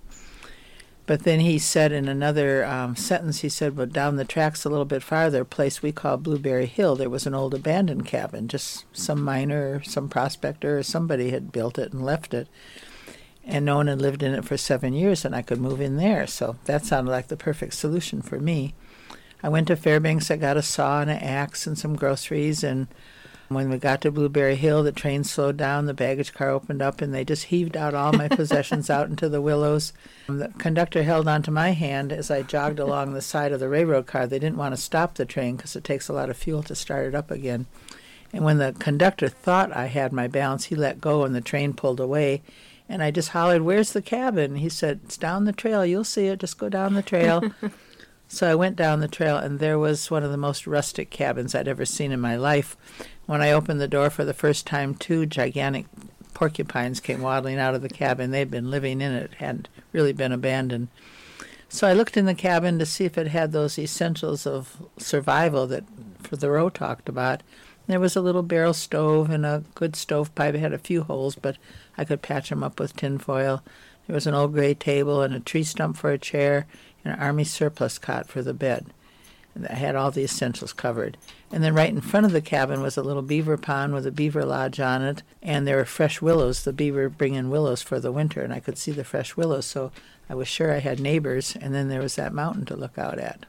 But 1.07 1.23
then 1.23 1.39
he 1.39 1.57
said 1.57 1.91
in 1.91 2.07
another 2.07 2.63
um, 2.63 2.95
sentence, 2.95 3.41
he 3.41 3.49
said, 3.49 3.75
"Well, 3.75 3.87
down 3.87 4.15
the 4.15 4.25
tracks 4.25 4.63
a 4.63 4.69
little 4.69 4.85
bit 4.85 5.03
farther, 5.03 5.41
a 5.41 5.45
place 5.45 5.81
we 5.81 5.91
call 5.91 6.17
Blueberry 6.17 6.67
Hill, 6.67 6.95
there 6.95 7.09
was 7.09 7.25
an 7.25 7.33
old 7.33 7.53
abandoned 7.53 8.05
cabin. 8.05 8.47
Just 8.47 8.85
some 8.95 9.21
miner, 9.23 9.81
some 9.83 10.07
prospector, 10.07 10.77
or 10.77 10.83
somebody 10.83 11.31
had 11.31 11.51
built 11.51 11.77
it 11.79 11.91
and 11.91 12.05
left 12.05 12.33
it, 12.33 12.47
and 13.43 13.65
no 13.65 13.77
one 13.77 13.87
had 13.87 14.01
lived 14.01 14.23
in 14.23 14.33
it 14.33 14.45
for 14.45 14.57
seven 14.57 14.93
years, 14.93 15.25
and 15.25 15.35
I 15.35 15.41
could 15.41 15.59
move 15.59 15.81
in 15.81 15.97
there. 15.97 16.27
So 16.27 16.57
that 16.65 16.85
sounded 16.85 17.11
like 17.11 17.27
the 17.27 17.37
perfect 17.37 17.73
solution 17.73 18.21
for 18.21 18.39
me. 18.39 18.73
I 19.43 19.49
went 19.49 19.67
to 19.67 19.75
Fairbanks. 19.75 20.29
I 20.29 20.37
got 20.37 20.55
a 20.55 20.61
saw 20.61 21.01
and 21.01 21.09
an 21.09 21.17
axe 21.17 21.65
and 21.65 21.77
some 21.77 21.95
groceries, 21.95 22.63
and 22.63 22.87
when 23.53 23.69
we 23.69 23.77
got 23.77 24.01
to 24.01 24.11
Blueberry 24.11 24.55
Hill, 24.55 24.83
the 24.83 24.91
train 24.91 25.23
slowed 25.23 25.57
down, 25.57 25.85
the 25.85 25.93
baggage 25.93 26.33
car 26.33 26.49
opened 26.49 26.81
up, 26.81 27.01
and 27.01 27.13
they 27.13 27.25
just 27.25 27.45
heaved 27.45 27.75
out 27.75 27.93
all 27.93 28.11
my 28.13 28.27
possessions 28.29 28.89
out 28.89 29.09
into 29.09 29.29
the 29.29 29.41
willows. 29.41 29.93
The 30.27 30.53
conductor 30.57 31.03
held 31.03 31.27
onto 31.27 31.51
my 31.51 31.71
hand 31.71 32.11
as 32.11 32.29
I 32.29 32.41
jogged 32.41 32.79
along 32.79 33.13
the 33.13 33.21
side 33.21 33.51
of 33.51 33.59
the 33.59 33.69
railroad 33.69 34.07
car. 34.07 34.27
They 34.27 34.39
didn't 34.39 34.57
want 34.57 34.75
to 34.75 34.81
stop 34.81 35.15
the 35.15 35.25
train 35.25 35.55
because 35.55 35.75
it 35.75 35.83
takes 35.83 36.07
a 36.07 36.13
lot 36.13 36.29
of 36.29 36.37
fuel 36.37 36.63
to 36.63 36.75
start 36.75 37.07
it 37.07 37.15
up 37.15 37.31
again. 37.31 37.65
And 38.33 38.45
when 38.45 38.57
the 38.57 38.75
conductor 38.79 39.27
thought 39.27 39.75
I 39.75 39.87
had 39.87 40.13
my 40.13 40.27
balance, 40.27 40.65
he 40.65 40.75
let 40.75 41.01
go 41.01 41.23
and 41.23 41.35
the 41.35 41.41
train 41.41 41.73
pulled 41.73 41.99
away. 41.99 42.41
And 42.87 43.01
I 43.01 43.11
just 43.11 43.29
hollered, 43.29 43.61
Where's 43.61 43.93
the 43.93 44.01
cabin? 44.01 44.55
He 44.55 44.69
said, 44.69 45.01
It's 45.05 45.17
down 45.17 45.45
the 45.45 45.53
trail. 45.53 45.85
You'll 45.85 46.03
see 46.03 46.27
it. 46.27 46.39
Just 46.39 46.57
go 46.57 46.69
down 46.69 46.93
the 46.93 47.01
trail. 47.01 47.53
So 48.33 48.49
I 48.49 48.55
went 48.55 48.77
down 48.77 49.01
the 49.01 49.09
trail, 49.09 49.35
and 49.35 49.59
there 49.59 49.77
was 49.77 50.09
one 50.09 50.23
of 50.23 50.31
the 50.31 50.37
most 50.37 50.65
rustic 50.65 51.09
cabins 51.09 51.53
I'd 51.53 51.67
ever 51.67 51.83
seen 51.83 52.13
in 52.13 52.21
my 52.21 52.37
life. 52.37 52.77
When 53.25 53.41
I 53.41 53.51
opened 53.51 53.81
the 53.81 53.89
door 53.89 54.09
for 54.09 54.23
the 54.23 54.33
first 54.33 54.65
time, 54.65 54.95
two 54.95 55.25
gigantic 55.25 55.85
porcupines 56.33 57.01
came 57.01 57.21
waddling 57.21 57.59
out 57.59 57.75
of 57.75 57.81
the 57.81 57.89
cabin. 57.89 58.31
They'd 58.31 58.49
been 58.49 58.71
living 58.71 59.01
in 59.01 59.11
it, 59.11 59.33
hadn't 59.33 59.67
really 59.91 60.13
been 60.13 60.31
abandoned. 60.31 60.87
So 61.67 61.89
I 61.89 61.91
looked 61.91 62.15
in 62.15 62.25
the 62.25 62.33
cabin 62.33 62.79
to 62.79 62.85
see 62.85 63.03
if 63.03 63.17
it 63.17 63.27
had 63.27 63.51
those 63.51 63.77
essentials 63.77 64.47
of 64.47 64.81
survival 64.97 65.67
that 65.67 65.83
Thoreau 66.23 66.69
talked 66.69 67.09
about. 67.09 67.43
There 67.87 67.99
was 67.99 68.15
a 68.15 68.21
little 68.21 68.43
barrel 68.43 68.73
stove 68.73 69.29
and 69.29 69.45
a 69.45 69.65
good 69.75 69.97
stovepipe. 69.97 70.55
It 70.55 70.59
had 70.59 70.71
a 70.71 70.77
few 70.77 71.03
holes, 71.03 71.35
but 71.35 71.57
I 71.97 72.05
could 72.05 72.21
patch 72.21 72.47
them 72.47 72.63
up 72.63 72.79
with 72.79 72.95
tinfoil. 72.95 73.61
There 74.07 74.13
was 74.13 74.25
an 74.25 74.33
old 74.33 74.53
gray 74.53 74.73
table 74.73 75.21
and 75.21 75.33
a 75.33 75.41
tree 75.41 75.63
stump 75.63 75.97
for 75.97 76.11
a 76.11 76.17
chair 76.17 76.65
an 77.03 77.19
army 77.19 77.43
surplus 77.43 77.97
cot 77.97 78.27
for 78.27 78.41
the 78.41 78.53
bed. 78.53 78.87
And 79.53 79.67
I 79.67 79.73
had 79.73 79.95
all 79.95 80.11
the 80.11 80.23
essentials 80.23 80.71
covered. 80.71 81.17
And 81.51 81.61
then 81.61 81.73
right 81.73 81.89
in 81.89 81.99
front 81.99 82.25
of 82.25 82.31
the 82.31 82.41
cabin 82.41 82.81
was 82.81 82.95
a 82.95 83.03
little 83.03 83.21
beaver 83.21 83.57
pond 83.57 83.93
with 83.93 84.07
a 84.07 84.11
beaver 84.11 84.45
lodge 84.45 84.79
on 84.79 85.01
it, 85.01 85.23
and 85.41 85.67
there 85.67 85.75
were 85.75 85.85
fresh 85.85 86.21
willows. 86.21 86.63
The 86.63 86.71
beaver 86.71 87.09
bring 87.09 87.33
in 87.33 87.49
willows 87.49 87.81
for 87.81 87.99
the 87.99 88.13
winter, 88.13 88.41
and 88.41 88.53
I 88.53 88.61
could 88.61 88.77
see 88.77 88.91
the 88.91 89.03
fresh 89.03 89.35
willows, 89.35 89.65
so 89.65 89.91
I 90.29 90.35
was 90.35 90.47
sure 90.47 90.71
I 90.71 90.79
had 90.79 91.01
neighbors. 91.01 91.57
And 91.59 91.75
then 91.75 91.89
there 91.89 92.01
was 92.01 92.15
that 92.15 92.33
mountain 92.33 92.65
to 92.67 92.77
look 92.77 92.97
out 92.97 93.19
at. 93.19 93.45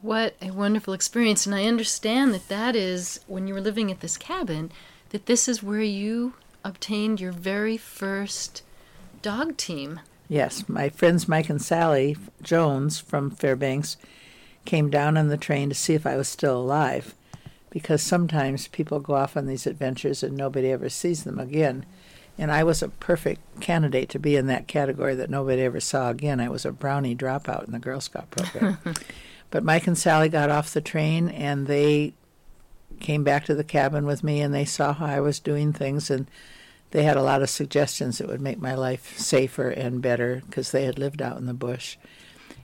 What 0.00 0.36
a 0.40 0.50
wonderful 0.50 0.94
experience. 0.94 1.46
And 1.46 1.54
I 1.54 1.64
understand 1.64 2.32
that 2.34 2.48
that 2.48 2.76
is, 2.76 3.20
when 3.26 3.48
you 3.48 3.54
were 3.54 3.60
living 3.60 3.90
at 3.90 4.00
this 4.00 4.16
cabin, 4.16 4.70
that 5.10 5.26
this 5.26 5.48
is 5.48 5.62
where 5.62 5.82
you 5.82 6.34
obtained 6.64 7.20
your 7.20 7.32
very 7.32 7.76
first 7.76 8.62
dog 9.22 9.56
team. 9.56 10.00
Yes, 10.32 10.66
my 10.66 10.88
friends 10.88 11.28
Mike 11.28 11.50
and 11.50 11.60
Sally 11.60 12.16
Jones 12.40 12.98
from 12.98 13.30
Fairbanks 13.30 13.98
came 14.64 14.88
down 14.88 15.18
on 15.18 15.28
the 15.28 15.36
train 15.36 15.68
to 15.68 15.74
see 15.74 15.92
if 15.92 16.06
I 16.06 16.16
was 16.16 16.26
still 16.26 16.56
alive 16.56 17.14
because 17.68 18.00
sometimes 18.00 18.66
people 18.68 18.98
go 18.98 19.12
off 19.12 19.36
on 19.36 19.44
these 19.44 19.66
adventures 19.66 20.22
and 20.22 20.34
nobody 20.34 20.70
ever 20.70 20.88
sees 20.88 21.24
them 21.24 21.38
again. 21.38 21.84
And 22.38 22.50
I 22.50 22.64
was 22.64 22.82
a 22.82 22.88
perfect 22.88 23.60
candidate 23.60 24.08
to 24.08 24.18
be 24.18 24.34
in 24.34 24.46
that 24.46 24.68
category 24.68 25.14
that 25.16 25.28
nobody 25.28 25.60
ever 25.60 25.80
saw 25.80 26.08
again. 26.08 26.40
I 26.40 26.48
was 26.48 26.64
a 26.64 26.72
brownie 26.72 27.14
dropout 27.14 27.66
in 27.66 27.72
the 27.72 27.78
Girl 27.78 28.00
Scout 28.00 28.30
program. 28.30 28.78
but 29.50 29.64
Mike 29.64 29.86
and 29.86 29.98
Sally 29.98 30.30
got 30.30 30.48
off 30.48 30.72
the 30.72 30.80
train 30.80 31.28
and 31.28 31.66
they 31.66 32.14
came 33.00 33.22
back 33.22 33.44
to 33.44 33.54
the 33.54 33.64
cabin 33.64 34.06
with 34.06 34.24
me 34.24 34.40
and 34.40 34.54
they 34.54 34.64
saw 34.64 34.94
how 34.94 35.04
I 35.04 35.20
was 35.20 35.40
doing 35.40 35.74
things 35.74 36.10
and 36.10 36.26
they 36.92 37.02
had 37.02 37.16
a 37.16 37.22
lot 37.22 37.42
of 37.42 37.50
suggestions 37.50 38.18
that 38.18 38.28
would 38.28 38.40
make 38.40 38.60
my 38.60 38.74
life 38.74 39.18
safer 39.18 39.70
and 39.70 40.02
better 40.02 40.42
because 40.46 40.70
they 40.70 40.84
had 40.84 40.98
lived 40.98 41.20
out 41.20 41.38
in 41.38 41.46
the 41.46 41.54
bush. 41.54 41.96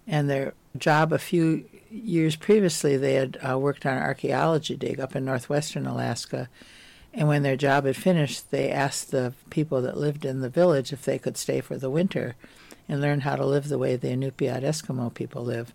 And 0.06 0.28
their 0.28 0.54
job 0.76 1.12
a 1.12 1.18
few 1.18 1.64
years 1.90 2.37
previously, 2.37 2.97
they 2.97 3.14
had 3.14 3.38
uh, 3.47 3.58
worked 3.58 3.87
on 3.87 3.97
an 3.97 4.02
archaeology 4.02 4.76
dig 4.76 5.00
up 5.00 5.16
in 5.16 5.25
northwestern 5.25 5.87
Alaska. 5.87 6.49
And 7.14 7.26
when 7.26 7.42
their 7.42 7.56
job 7.56 7.87
had 7.87 7.97
finished, 7.97 8.50
they 8.50 8.70
asked 8.70 9.11
the 9.11 9.32
people 9.49 9.80
that 9.82 9.97
lived 9.97 10.26
in 10.26 10.40
the 10.40 10.50
village 10.50 10.92
if 10.92 11.04
they 11.04 11.18
could 11.18 11.38
stay 11.38 11.62
for 11.62 11.78
the 11.78 11.90
winter 11.90 12.37
and 12.87 13.00
learn 13.00 13.20
how 13.20 13.35
to 13.35 13.47
live 13.47 13.68
the 13.68 13.78
way 13.78 13.97
the 13.97 14.08
Inupiat 14.08 14.62
Eskimo 14.62 15.12
people 15.12 15.42
live. 15.42 15.73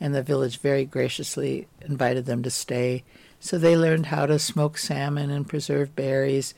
And 0.00 0.14
the 0.14 0.22
village 0.22 0.58
very 0.58 0.86
graciously 0.86 1.68
invited 1.82 2.24
them 2.24 2.42
to 2.44 2.50
stay. 2.50 3.04
So 3.40 3.58
they 3.58 3.76
learned 3.76 4.06
how 4.06 4.24
to 4.24 4.38
smoke 4.38 4.78
salmon 4.78 5.30
and 5.30 5.46
preserve 5.46 5.94
berries 5.94 6.54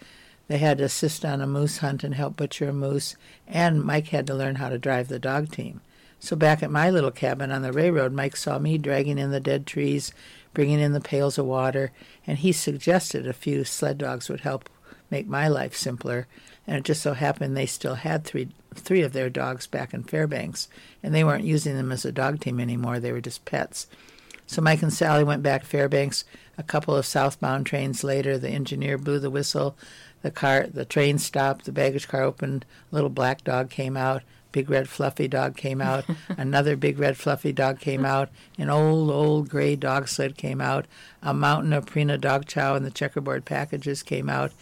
they 0.52 0.58
had 0.58 0.76
to 0.76 0.84
assist 0.84 1.24
on 1.24 1.40
a 1.40 1.46
moose 1.46 1.78
hunt 1.78 2.04
and 2.04 2.14
help 2.14 2.36
butcher 2.36 2.68
a 2.68 2.74
moose, 2.74 3.16
and 3.48 3.82
Mike 3.82 4.08
had 4.08 4.26
to 4.26 4.34
learn 4.34 4.56
how 4.56 4.68
to 4.68 4.76
drive 4.76 5.08
the 5.08 5.18
dog 5.18 5.50
team. 5.50 5.80
So 6.20 6.36
back 6.36 6.62
at 6.62 6.70
my 6.70 6.90
little 6.90 7.10
cabin 7.10 7.50
on 7.50 7.62
the 7.62 7.72
railroad, 7.72 8.12
Mike 8.12 8.36
saw 8.36 8.58
me 8.58 8.76
dragging 8.76 9.16
in 9.16 9.30
the 9.30 9.40
dead 9.40 9.66
trees, 9.66 10.12
bringing 10.52 10.78
in 10.78 10.92
the 10.92 11.00
pails 11.00 11.38
of 11.38 11.46
water, 11.46 11.90
and 12.26 12.36
he 12.36 12.52
suggested 12.52 13.26
a 13.26 13.32
few 13.32 13.64
sled 13.64 13.96
dogs 13.96 14.28
would 14.28 14.40
help 14.40 14.68
make 15.10 15.26
my 15.26 15.48
life 15.48 15.74
simpler. 15.74 16.26
And 16.66 16.76
it 16.76 16.84
just 16.84 17.00
so 17.00 17.14
happened 17.14 17.56
they 17.56 17.64
still 17.64 17.94
had 17.94 18.22
three 18.24 18.48
three 18.74 19.00
of 19.00 19.14
their 19.14 19.30
dogs 19.30 19.66
back 19.66 19.94
in 19.94 20.02
Fairbanks, 20.02 20.68
and 21.02 21.14
they 21.14 21.24
weren't 21.24 21.44
using 21.44 21.76
them 21.76 21.90
as 21.90 22.04
a 22.04 22.12
dog 22.12 22.40
team 22.40 22.60
anymore. 22.60 23.00
They 23.00 23.12
were 23.12 23.22
just 23.22 23.46
pets. 23.46 23.86
So 24.52 24.60
Mike 24.60 24.82
and 24.82 24.92
Sally 24.92 25.24
went 25.24 25.42
back 25.42 25.62
to 25.62 25.66
Fairbanks. 25.66 26.26
A 26.58 26.62
couple 26.62 26.94
of 26.94 27.06
southbound 27.06 27.64
trains 27.64 28.04
later, 28.04 28.36
the 28.36 28.50
engineer 28.50 28.98
blew 28.98 29.18
the 29.18 29.30
whistle. 29.30 29.78
The 30.20 30.30
car, 30.30 30.66
the 30.66 30.84
train 30.84 31.16
stopped. 31.16 31.64
The 31.64 31.72
baggage 31.72 32.06
car 32.06 32.22
opened. 32.22 32.66
A 32.90 32.94
little 32.94 33.08
black 33.08 33.44
dog 33.44 33.70
came 33.70 33.96
out. 33.96 34.22
Big 34.52 34.68
red 34.68 34.90
fluffy 34.90 35.26
dog 35.26 35.56
came 35.56 35.80
out. 35.80 36.04
Another 36.28 36.76
big 36.76 36.98
red 36.98 37.16
fluffy 37.16 37.50
dog 37.50 37.80
came 37.80 38.04
out. 38.04 38.28
An 38.58 38.68
old 38.68 39.10
old 39.10 39.48
gray 39.48 39.74
dog 39.74 40.06
sled 40.06 40.36
came 40.36 40.60
out. 40.60 40.84
A 41.22 41.32
mountain 41.32 41.72
of 41.72 41.86
Purina 41.86 42.20
dog 42.20 42.44
chow 42.44 42.74
and 42.74 42.84
the 42.84 42.90
checkerboard 42.90 43.46
packages 43.46 44.02
came 44.02 44.28
out, 44.28 44.52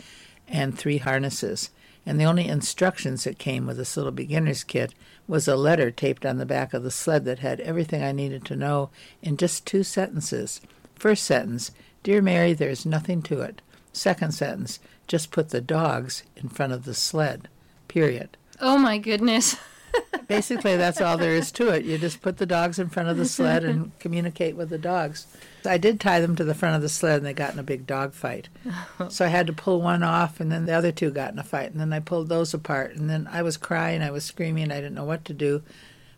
and 0.46 0.78
three 0.78 0.98
harnesses. 0.98 1.70
And 2.06 2.20
the 2.20 2.26
only 2.26 2.46
instructions 2.46 3.24
that 3.24 3.40
came 3.40 3.66
with 3.66 3.76
this 3.76 3.96
little 3.96 4.12
beginner's 4.12 4.62
kit 4.62 4.94
was 5.30 5.46
a 5.46 5.54
letter 5.54 5.92
taped 5.92 6.26
on 6.26 6.38
the 6.38 6.44
back 6.44 6.74
of 6.74 6.82
the 6.82 6.90
sled 6.90 7.24
that 7.24 7.38
had 7.38 7.60
everything 7.60 8.02
I 8.02 8.10
needed 8.10 8.44
to 8.46 8.56
know 8.56 8.90
in 9.22 9.36
just 9.36 9.64
two 9.64 9.84
sentences. 9.84 10.60
First 10.96 11.24
sentence 11.24 11.70
Dear 12.02 12.22
Mary, 12.22 12.54
there's 12.54 12.86
nothing 12.86 13.20
to 13.22 13.40
it. 13.42 13.60
Second 13.92 14.32
sentence 14.32 14.80
just 15.06 15.30
put 15.30 15.50
the 15.50 15.60
dogs 15.60 16.22
in 16.36 16.48
front 16.48 16.72
of 16.72 16.84
the 16.84 16.94
sled, 16.94 17.48
period. 17.88 18.36
Oh 18.60 18.78
my 18.78 18.98
goodness. 18.98 19.56
Basically, 20.28 20.76
that's 20.76 21.00
all 21.00 21.18
there 21.18 21.34
is 21.34 21.52
to 21.52 21.68
it. 21.68 21.84
You 21.84 21.98
just 21.98 22.22
put 22.22 22.38
the 22.38 22.46
dogs 22.46 22.78
in 22.78 22.88
front 22.88 23.08
of 23.08 23.16
the 23.16 23.26
sled 23.26 23.64
and 23.64 23.90
communicate 23.98 24.56
with 24.56 24.70
the 24.70 24.78
dogs. 24.78 25.26
I 25.64 25.78
did 25.78 26.00
tie 26.00 26.20
them 26.20 26.36
to 26.36 26.44
the 26.44 26.54
front 26.54 26.76
of 26.76 26.82
the 26.82 26.88
sled, 26.88 27.18
and 27.18 27.26
they 27.26 27.32
got 27.32 27.52
in 27.52 27.58
a 27.58 27.64
big 27.64 27.86
dog 27.86 28.14
fight. 28.14 28.48
So 29.08 29.24
I 29.24 29.28
had 29.28 29.46
to 29.46 29.52
pull 29.52 29.80
one 29.80 30.02
off, 30.02 30.40
and 30.40 30.52
then 30.52 30.66
the 30.66 30.72
other 30.74 30.92
two 30.92 31.10
got 31.10 31.32
in 31.32 31.38
a 31.38 31.42
fight, 31.42 31.72
and 31.72 31.80
then 31.80 31.92
I 31.92 32.00
pulled 32.00 32.28
those 32.28 32.52
apart. 32.52 32.94
And 32.96 33.08
then 33.08 33.26
I 33.32 33.42
was 33.42 33.56
crying, 33.56 34.02
I 34.02 34.10
was 34.10 34.24
screaming, 34.24 34.70
I 34.70 34.76
didn't 34.76 34.94
know 34.94 35.04
what 35.04 35.24
to 35.24 35.32
do. 35.34 35.62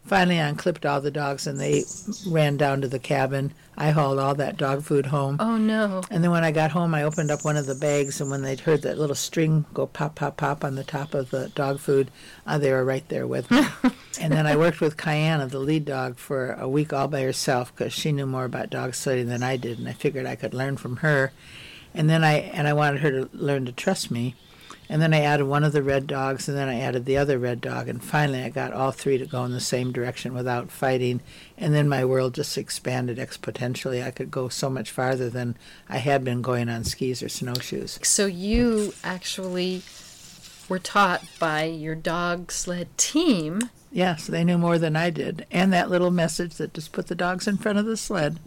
Finally, 0.05 0.41
I 0.41 0.49
unclipped 0.49 0.85
all 0.85 1.01
the 1.01 1.11
dogs, 1.11 1.47
and 1.47 1.61
they 1.61 1.85
ran 2.27 2.57
down 2.57 2.81
to 2.81 2.89
the 2.89 2.99
cabin. 2.99 3.53
I 3.77 3.91
hauled 3.91 4.19
all 4.19 4.35
that 4.35 4.57
dog 4.57 4.83
food 4.83 5.07
home. 5.07 5.39
Oh 5.41 5.57
no. 5.57 6.03
And 6.11 6.23
then 6.23 6.31
when 6.31 6.45
I 6.45 6.51
got 6.51 6.73
home, 6.73 6.95
I 6.95 7.05
opened 7.05 7.31
up 7.31 7.45
one 7.45 7.57
of 7.57 7.67
the 7.67 7.75
bags, 7.75 8.21
and 8.21 8.31
when 8.31 8.43
they'd 8.43 8.61
heard 8.61 8.83
that 8.83 8.99
little 8.99 9.15
string 9.15 9.65
go 9.73 9.87
pop, 9.87 10.17
pop, 10.17 10.37
pop 10.37 10.65
on 10.65 10.75
the 10.75 10.85
top 10.85 11.15
of 11.15 11.31
the 11.31 11.49
dog 11.51 11.79
food, 11.79 12.11
uh, 12.47 12.59
they 12.59 12.73
were 12.73 12.85
right 12.85 13.09
there 13.09 13.27
with 13.27 13.51
me. 13.51 13.63
and 14.21 14.33
then 14.33 14.47
I 14.47 14.57
worked 14.57 14.81
with 14.81 14.97
Kyanna, 14.97 15.49
the 15.49 15.59
lead 15.59 15.85
dog, 15.85 16.17
for 16.17 16.53
a 16.53 16.69
week 16.69 16.93
all 16.93 17.09
by 17.09 17.23
herself 17.23 17.75
because 17.75 17.93
she 17.93 18.13
knew 18.13 18.27
more 18.27 18.45
about 18.45 18.71
dog 18.71 18.95
sledding 18.95 19.29
than 19.29 19.43
I 19.43 19.57
did, 19.57 19.79
and 19.79 19.89
I 19.89 19.93
figured 19.93 20.27
I 20.27 20.37
could 20.37 20.53
learn 20.53 20.77
from 20.77 20.97
her. 20.97 21.33
And 21.95 22.11
then 22.11 22.25
I 22.25 22.35
and 22.39 22.67
I 22.67 22.73
wanted 22.73 23.01
her 23.01 23.11
to 23.11 23.31
learn 23.33 23.67
to 23.67 23.73
trust 23.73 24.11
me. 24.11 24.35
And 24.93 25.01
then 25.01 25.15
I 25.15 25.21
added 25.23 25.47
one 25.47 25.65
of 25.65 25.73
the 25.73 25.83
red 25.83 26.07
dogs, 26.07 26.51
and 26.51 26.59
then 26.59 26.69
I 26.69 26.79
added 26.79 27.07
the 27.07 27.17
other 27.17 27.39
red 27.39 27.63
dog, 27.63 27.89
and 27.89 28.05
finally 28.05 28.43
I 28.43 28.51
got 28.51 28.75
all 28.75 28.91
three 28.91 29.17
to 29.17 29.25
go 29.25 29.43
in 29.43 29.53
the 29.53 29.59
same 29.59 29.91
direction 29.91 30.35
without 30.35 30.71
fighting. 30.71 31.23
And 31.57 31.75
then 31.75 31.89
my 31.89 32.05
world 32.05 32.35
just 32.35 32.59
expanded 32.59 33.17
exponentially. 33.17 34.05
I 34.05 34.11
could 34.11 34.31
go 34.31 34.51
so 34.51 34.69
much 34.69 34.91
farther 34.91 35.31
than 35.31 35.57
I 35.89 35.97
had 35.97 36.25
been 36.25 36.43
going 36.43 36.69
on 36.69 36.85
skis 36.85 37.23
or 37.23 37.31
snowshoes. 37.31 38.01
So 38.03 38.27
you 38.27 38.93
actually 39.03 39.81
were 40.69 40.79
taught 40.79 41.25
by 41.39 41.65
your 41.65 41.95
dog 41.95 42.53
sled 42.53 42.89
team. 42.99 43.71
Yes, 43.91 44.27
they 44.27 44.45
knew 44.45 44.59
more 44.59 44.77
than 44.77 44.95
I 44.95 45.09
did. 45.09 45.47
And 45.51 45.73
that 45.73 45.89
little 45.89 46.11
message 46.11 46.57
that 46.57 46.75
just 46.75 46.93
put 46.93 47.07
the 47.07 47.15
dogs 47.15 47.49
in 47.49 47.57
front 47.57 47.79
of 47.79 47.87
the 47.87 47.97
sled. 47.97 48.41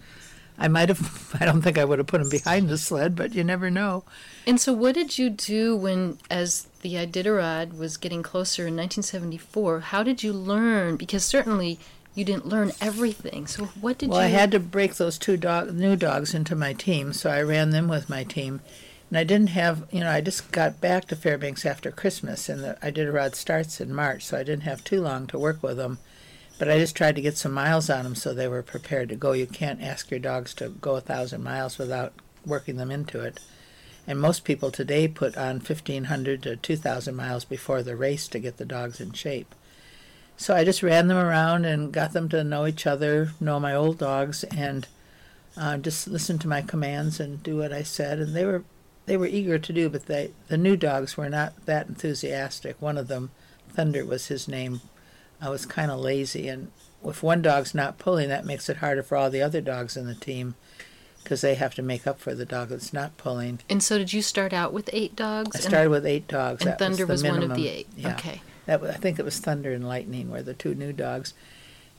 I 0.57 0.67
might 0.67 0.89
have, 0.89 1.35
I 1.39 1.45
don't 1.45 1.61
think 1.61 1.77
I 1.77 1.85
would 1.85 1.99
have 1.99 2.07
put 2.07 2.21
them 2.21 2.29
behind 2.29 2.69
the 2.69 2.77
sled, 2.77 3.15
but 3.15 3.33
you 3.33 3.43
never 3.43 3.69
know. 3.69 4.03
And 4.47 4.59
so, 4.59 4.73
what 4.73 4.95
did 4.95 5.17
you 5.17 5.29
do 5.29 5.75
when, 5.75 6.17
as 6.29 6.67
the 6.81 6.93
Iditarod 6.93 7.77
was 7.77 7.97
getting 7.97 8.23
closer 8.23 8.63
in 8.63 8.75
1974, 8.75 9.79
how 9.81 10.03
did 10.03 10.23
you 10.23 10.33
learn? 10.33 10.95
Because 10.95 11.25
certainly 11.25 11.79
you 12.13 12.23
didn't 12.23 12.47
learn 12.47 12.71
everything. 12.79 13.47
So, 13.47 13.65
what 13.81 13.97
did 13.97 14.09
well, 14.09 14.19
you. 14.19 14.25
Well, 14.25 14.35
I 14.35 14.39
had 14.39 14.51
to 14.51 14.59
break 14.59 14.95
those 14.95 15.17
two 15.17 15.37
dog, 15.37 15.73
new 15.73 15.95
dogs 15.95 16.33
into 16.33 16.55
my 16.55 16.73
team, 16.73 17.11
so 17.13 17.29
I 17.29 17.41
ran 17.41 17.71
them 17.71 17.87
with 17.87 18.09
my 18.09 18.23
team. 18.23 18.61
And 19.09 19.19
I 19.19 19.23
didn't 19.23 19.49
have, 19.49 19.87
you 19.91 19.99
know, 19.99 20.09
I 20.09 20.21
just 20.21 20.51
got 20.51 20.81
back 20.81 21.05
to 21.05 21.15
Fairbanks 21.15 21.65
after 21.65 21.91
Christmas, 21.91 22.49
and 22.49 22.63
the 22.63 22.77
Iditarod 22.81 23.35
starts 23.35 23.79
in 23.79 23.93
March, 23.93 24.25
so 24.25 24.37
I 24.37 24.43
didn't 24.43 24.63
have 24.63 24.83
too 24.83 25.01
long 25.01 25.27
to 25.27 25.37
work 25.37 25.61
with 25.61 25.77
them. 25.77 25.99
But 26.57 26.69
I 26.69 26.79
just 26.79 26.95
tried 26.95 27.15
to 27.15 27.21
get 27.21 27.37
some 27.37 27.51
miles 27.51 27.89
on 27.89 28.03
them 28.03 28.15
so 28.15 28.33
they 28.33 28.47
were 28.47 28.63
prepared 28.63 29.09
to 29.09 29.15
go. 29.15 29.33
You 29.33 29.45
can't 29.45 29.81
ask 29.81 30.09
your 30.09 30.19
dogs 30.19 30.53
to 30.55 30.69
go 30.69 30.95
a 30.95 31.01
thousand 31.01 31.43
miles 31.43 31.77
without 31.77 32.13
working 32.45 32.77
them 32.77 32.91
into 32.91 33.19
it. 33.19 33.39
And 34.07 34.19
most 34.19 34.43
people 34.43 34.71
today 34.71 35.07
put 35.07 35.35
on 35.35 35.55
1,500 35.55 36.43
to 36.43 36.55
2,000 36.55 37.15
miles 37.15 37.43
before 37.43 37.83
the 37.83 37.95
race 37.95 38.27
to 38.29 38.39
get 38.39 38.57
the 38.57 38.65
dogs 38.65 39.01
in 39.01 39.11
shape. 39.13 39.53
So 40.37 40.53
I 40.55 40.63
just 40.63 40.83
ran 40.83 41.07
them 41.07 41.17
around 41.17 41.65
and 41.65 41.91
got 41.91 42.13
them 42.13 42.29
to 42.29 42.43
know 42.43 42.67
each 42.67 42.85
other, 42.85 43.31
know 43.39 43.59
my 43.59 43.73
old 43.73 43.97
dogs, 43.97 44.43
and 44.45 44.87
uh, 45.57 45.77
just 45.77 46.07
listen 46.07 46.37
to 46.39 46.47
my 46.47 46.61
commands 46.61 47.19
and 47.19 47.41
do 47.41 47.57
what 47.57 47.71
I 47.71 47.83
said. 47.83 48.19
And 48.19 48.35
they 48.35 48.45
were 48.45 48.63
they 49.05 49.17
were 49.17 49.27
eager 49.27 49.59
to 49.59 49.73
do, 49.73 49.87
but 49.87 50.07
they 50.07 50.31
the 50.47 50.57
new 50.57 50.75
dogs 50.75 51.15
were 51.15 51.29
not 51.29 51.65
that 51.65 51.87
enthusiastic. 51.87 52.81
One 52.81 52.97
of 52.97 53.07
them, 53.07 53.31
Thunder 53.69 54.05
was 54.05 54.27
his 54.27 54.47
name, 54.47 54.81
I 55.41 55.49
was 55.49 55.65
kind 55.65 55.91
of 55.91 55.99
lazy, 55.99 56.47
and 56.47 56.71
if 57.03 57.21
one 57.21 57.41
dog's 57.41 57.75
not 57.75 57.97
pulling, 57.99 58.29
that 58.29 58.45
makes 58.45 58.69
it 58.69 58.77
harder 58.77 59.03
for 59.03 59.17
all 59.17 59.29
the 59.29 59.41
other 59.41 59.61
dogs 59.61 59.97
in 59.97 60.07
the 60.07 60.15
team 60.15 60.55
because 61.23 61.41
they 61.41 61.55
have 61.55 61.73
to 61.75 61.81
make 61.81 62.05
up 62.05 62.19
for 62.19 62.35
the 62.35 62.45
dog 62.45 62.69
that's 62.69 62.93
not 62.93 63.17
pulling. 63.17 63.59
And 63.67 63.81
so, 63.81 63.97
did 63.97 64.13
you 64.13 64.21
start 64.21 64.53
out 64.53 64.73
with 64.73 64.89
eight 64.93 65.15
dogs? 65.15 65.55
I 65.55 65.59
started 65.59 65.89
with 65.89 66.05
eight 66.05 66.27
dogs. 66.27 66.61
And 66.61 66.71
that 66.71 66.79
Thunder 66.79 67.05
was, 67.05 67.23
was 67.23 67.31
one 67.31 67.43
of 67.43 67.55
the 67.55 67.67
eight. 67.67 67.87
Yeah. 67.97 68.13
Okay. 68.13 68.41
That 68.67 68.81
wa- 68.81 68.89
I 68.89 68.93
think 68.93 69.17
it 69.19 69.25
was 69.25 69.39
Thunder 69.39 69.71
and 69.71 69.87
Lightning 69.87 70.29
were 70.29 70.43
the 70.43 70.53
two 70.53 70.75
new 70.75 70.93
dogs, 70.93 71.33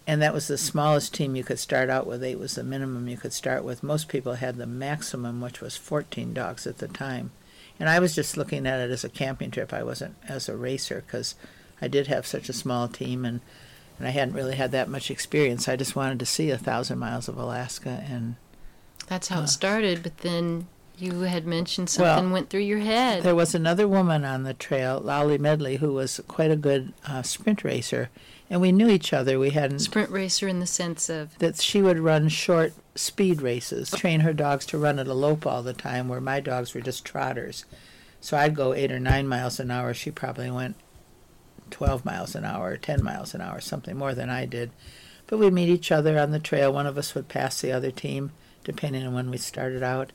and 0.07 0.23
that 0.23 0.33
was 0.33 0.47
the 0.49 0.57
smallest 0.57 1.12
team 1.12 1.35
you 1.35 1.45
could 1.45 1.59
start 1.59 1.90
out 1.90 2.07
with. 2.07 2.23
Eight 2.23 2.38
was 2.38 2.55
the 2.55 2.64
minimum 2.64 3.09
you 3.09 3.16
could 3.16 3.33
start 3.33 3.64
with. 3.64 3.83
Most 3.83 4.09
people 4.09 4.35
had 4.35 4.57
the 4.57 4.66
maximum, 4.66 5.40
which 5.40 5.61
was 5.61 5.76
14 5.76 6.33
dogs 6.33 6.66
at 6.66 6.78
the 6.78 6.88
time, 6.88 7.33
and 7.81 7.88
I 7.88 7.99
was 7.99 8.14
just 8.14 8.37
looking 8.37 8.66
at 8.66 8.81
it 8.81 8.90
as 8.93 9.05
a 9.05 9.09
camping 9.09 9.50
trip. 9.50 9.73
I 9.73 9.83
wasn't 9.83 10.16
as 10.28 10.49
a 10.49 10.57
racer 10.57 11.02
because 11.05 11.35
I 11.80 11.88
did 11.88 12.06
have 12.06 12.26
such 12.26 12.49
a 12.49 12.52
small 12.54 12.88
team 12.88 13.25
and. 13.25 13.40
And 13.99 14.06
I 14.06 14.11
hadn't 14.11 14.35
really 14.35 14.56
had 14.56 14.73
that 14.73 14.90
much 14.90 15.11
experience. 15.11 15.71
I 15.71 15.76
just 15.76 15.97
wanted 15.97 16.18
to 16.18 16.26
see 16.26 16.50
a 16.50 16.59
thousand 16.59 16.99
miles 16.99 17.28
of 17.28 17.38
Alaska, 17.38 18.04
and 18.11 18.37
That's 19.06 19.28
how 19.28 19.40
Uh, 19.40 19.45
it 19.45 19.49
started, 19.49 20.02
but 20.02 20.18
then 20.18 20.66
you 20.99 21.21
had 21.21 21.47
mentioned 21.47 21.87
Well, 21.99 22.14
something 22.18 22.30
went 22.30 22.50
through 22.50 22.61
your 22.61 22.80
head. 22.80 23.23
There 23.23 23.35
was 23.35 23.54
another 23.54 23.88
woman 23.88 24.23
on 24.23 24.42
the 24.42 24.52
trail, 24.52 25.00
Lolly 25.02 25.38
Medley, 25.38 25.76
who 25.76 25.95
was 25.95 26.21
quite 26.28 26.50
a 26.50 26.56
good 26.56 26.92
uh, 27.06 27.23
sprint 27.23 27.64
racer, 27.64 28.11
and 28.50 28.61
we 28.61 28.71
knew 28.71 28.90
each 28.90 29.14
other. 29.14 29.38
We 29.38 29.49
hadn't 29.49 29.78
Sprint 29.78 30.11
racer 30.11 30.47
in 30.47 30.61
the 30.61 30.66
sense 30.66 31.09
of 31.09 31.38
that 31.38 31.59
she 31.62 31.80
would 31.80 31.99
run 31.99 32.28
short 32.28 32.75
speed 32.97 33.40
races, 33.40 33.90
train 33.90 34.21
her 34.21 34.35
dogs 34.35 34.66
to 34.66 34.76
run 34.76 34.99
at 34.99 35.06
a 35.06 35.14
lope 35.14 35.47
all 35.47 35.62
the 35.62 35.73
time, 35.73 36.09
where 36.09 36.21
my 36.21 36.40
dogs 36.40 36.75
were 36.75 36.83
just 36.83 37.02
trotters. 37.06 37.64
So 38.21 38.37
I'd 38.37 38.54
go 38.54 38.75
eight 38.75 38.92
or 38.92 39.00
nine 39.00 39.26
miles 39.26 39.59
an 39.59 39.71
hour. 39.71 39.95
She 39.95 40.11
probably 40.11 40.50
went 40.50 40.76
12 41.70 42.04
miles 42.04 42.35
an 42.35 42.44
hour, 42.44 42.73
or 42.73 42.76
10 42.76 43.02
miles 43.02 43.35
an 43.35 43.40
hour, 43.40 43.61
something 43.61 43.96
more 43.96 44.14
than 44.14 44.30
I 44.30 44.46
did. 44.46 44.70
But 45.26 45.38
we'd 45.38 45.52
meet 45.52 45.68
each 45.68 45.90
other 45.90 46.18
on 46.18 46.30
the 46.30 46.38
trail. 46.38 46.73
One 46.73 46.87
of 46.87 46.99
us 46.99 47.14
would 47.14 47.28
pass 47.28 47.61
the 47.61 47.73
other 47.73 47.90
team, 47.90 48.32
depending 48.64 49.06
on 49.06 49.14
when 49.14 49.30
we 49.30 49.38
started 49.38 49.82
out. 49.82 50.12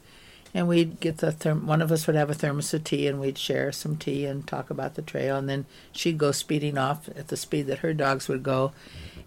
And 0.54 0.68
we'd 0.68 1.00
get 1.00 1.18
the 1.18 1.32
therm- 1.32 1.64
one 1.64 1.82
of 1.82 1.92
us 1.92 2.08
would 2.08 2.16
have 2.16 2.30
a 2.30 2.34
thermos 2.34 2.74
of 2.74 2.84
tea, 2.84 3.08
and 3.08 3.20
we'd 3.20 3.38
share 3.38 3.72
some 3.72 3.96
tea 3.96 4.26
and 4.26 4.46
talk 4.46 4.70
about 4.70 4.96
the 4.96 5.02
trail. 5.02 5.38
And 5.38 5.48
then 5.48 5.66
she'd 5.92 6.18
go 6.18 6.32
speeding 6.32 6.78
off 6.78 7.08
at 7.10 7.30
the 7.30 7.38
speed 7.38 7.68
that 7.68 7.80
her 7.80 7.94
dogs 7.94 8.28
would 8.28 8.44
go. 8.44 8.74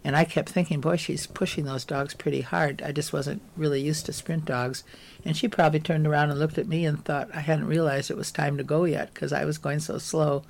And 0.04 0.14
I 0.14 0.24
kept 0.24 0.50
thinking, 0.50 0.82
boy, 0.82 0.96
she's 0.96 1.26
pushing 1.26 1.64
those 1.64 1.86
dogs 1.86 2.12
pretty 2.12 2.42
hard. 2.42 2.82
I 2.82 2.92
just 2.92 3.14
wasn't 3.14 3.40
really 3.56 3.80
used 3.80 4.04
to 4.06 4.12
sprint 4.12 4.44
dogs. 4.44 4.84
And 5.24 5.34
she 5.34 5.48
probably 5.48 5.80
turned 5.80 6.06
around 6.06 6.30
and 6.30 6.38
looked 6.38 6.58
at 6.58 6.68
me 6.68 6.84
and 6.84 7.02
thought 7.02 7.30
I 7.34 7.40
hadn't 7.40 7.68
realized 7.68 8.10
it 8.10 8.16
was 8.16 8.30
time 8.30 8.58
to 8.58 8.64
go 8.64 8.84
yet 8.84 9.14
because 9.14 9.32
I 9.32 9.46
was 9.46 9.56
going 9.56 9.80
so 9.80 9.96
slow. 9.96 10.44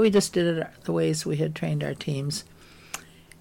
We 0.00 0.08
just 0.10 0.32
did 0.32 0.58
it 0.58 0.66
the 0.84 0.92
ways 0.92 1.26
we 1.26 1.36
had 1.36 1.54
trained 1.54 1.84
our 1.84 1.94
teams. 1.94 2.44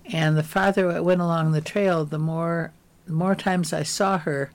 And 0.06 0.38
the 0.38 0.44
farther 0.44 0.92
I 0.92 1.00
went 1.00 1.22
along 1.22 1.51
the 1.51 1.62
trail, 1.62 2.04
the 2.04 2.20
more, 2.20 2.74
the 3.06 3.13
more 3.13 3.34
times 3.34 3.72
I 3.72 3.84
saw 3.84 4.18
her, 4.18 4.51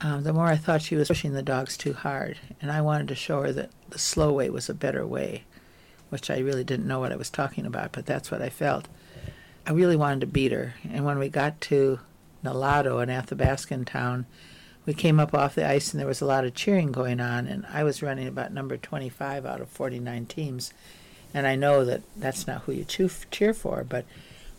um, 0.00 0.22
the 0.22 0.32
more 0.32 0.46
I 0.46 0.56
thought 0.56 0.82
she 0.82 0.94
was 0.94 1.08
pushing 1.08 1.32
the 1.32 1.42
dogs 1.42 1.76
too 1.76 1.94
hard. 1.94 2.38
And 2.60 2.70
I 2.70 2.80
wanted 2.80 3.08
to 3.08 3.14
show 3.16 3.42
her 3.42 3.52
that 3.52 3.70
the 3.90 3.98
slow 3.98 4.32
way 4.32 4.48
was 4.48 4.68
a 4.68 4.74
better 4.74 5.04
way, 5.04 5.44
which 6.10 6.30
I 6.30 6.38
really 6.38 6.64
didn't 6.64 6.86
know 6.86 7.00
what 7.00 7.12
I 7.12 7.16
was 7.16 7.30
talking 7.30 7.66
about, 7.66 7.90
but 7.92 8.06
that's 8.06 8.30
what 8.30 8.42
I 8.42 8.48
felt. 8.48 8.86
I 9.66 9.72
really 9.72 9.96
wanted 9.96 10.20
to 10.20 10.26
beat 10.26 10.52
her. 10.52 10.74
And 10.88 11.04
when 11.04 11.18
we 11.18 11.28
got 11.28 11.60
to 11.62 11.98
Nulato 12.44 13.02
in 13.02 13.08
Athabascan 13.08 13.84
town, 13.84 14.26
we 14.86 14.94
came 14.94 15.18
up 15.18 15.34
off 15.34 15.56
the 15.56 15.68
ice 15.68 15.92
and 15.92 16.00
there 16.00 16.06
was 16.06 16.20
a 16.20 16.26
lot 16.26 16.44
of 16.44 16.54
cheering 16.54 16.92
going 16.92 17.20
on. 17.20 17.46
And 17.48 17.66
I 17.72 17.82
was 17.84 18.02
running 18.02 18.28
about 18.28 18.52
number 18.52 18.76
25 18.76 19.44
out 19.44 19.60
of 19.60 19.68
49 19.68 20.26
teams. 20.26 20.72
And 21.34 21.46
I 21.46 21.56
know 21.56 21.84
that 21.84 22.02
that's 22.16 22.46
not 22.46 22.62
who 22.62 22.72
you 22.72 22.84
cheer 22.84 23.52
for. 23.52 23.84
But 23.84 24.04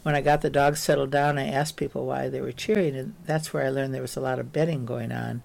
when 0.03 0.15
I 0.15 0.21
got 0.21 0.41
the 0.41 0.49
dogs 0.49 0.81
settled 0.81 1.11
down, 1.11 1.37
I 1.37 1.47
asked 1.47 1.77
people 1.77 2.05
why 2.05 2.27
they 2.27 2.41
were 2.41 2.51
cheering. 2.51 2.95
And 2.95 3.15
that's 3.25 3.53
where 3.53 3.65
I 3.65 3.69
learned 3.69 3.93
there 3.93 4.01
was 4.01 4.17
a 4.17 4.21
lot 4.21 4.37
of 4.37 4.51
betting 4.53 4.85
going 4.85 5.13
on. 5.13 5.43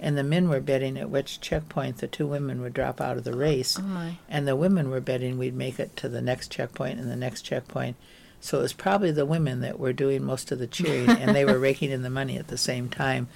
And 0.00 0.18
the 0.18 0.24
men 0.24 0.48
were 0.48 0.60
betting 0.60 0.98
at 0.98 1.08
which 1.08 1.40
checkpoint 1.40 1.98
the 1.98 2.08
two 2.08 2.26
women 2.26 2.60
would 2.60 2.74
drop 2.74 3.00
out 3.00 3.16
of 3.16 3.24
the 3.24 3.36
race 3.36 3.78
oh 3.80 3.82
and 4.28 4.46
the 4.46 4.56
women 4.56 4.90
were 4.90 5.00
betting 5.00 5.38
we'd 5.38 5.54
make 5.54 5.78
it 5.78 5.96
to 5.96 6.08
the 6.08 6.20
next 6.20 6.50
checkpoint 6.50 6.98
and 6.98 7.10
the 7.10 7.16
next 7.16 7.42
checkpoint. 7.42 7.96
So 8.40 8.58
it 8.58 8.62
was 8.62 8.72
probably 8.74 9.12
the 9.12 9.24
women 9.24 9.60
that 9.60 9.78
were 9.78 9.94
doing 9.94 10.22
most 10.22 10.52
of 10.52 10.58
the 10.58 10.66
cheering, 10.66 11.08
and 11.08 11.34
they 11.34 11.46
were 11.46 11.58
raking 11.60 11.90
in 11.90 12.02
the 12.02 12.10
money 12.10 12.36
at 12.36 12.48
the 12.48 12.58
same 12.58 12.90
time. 12.90 13.28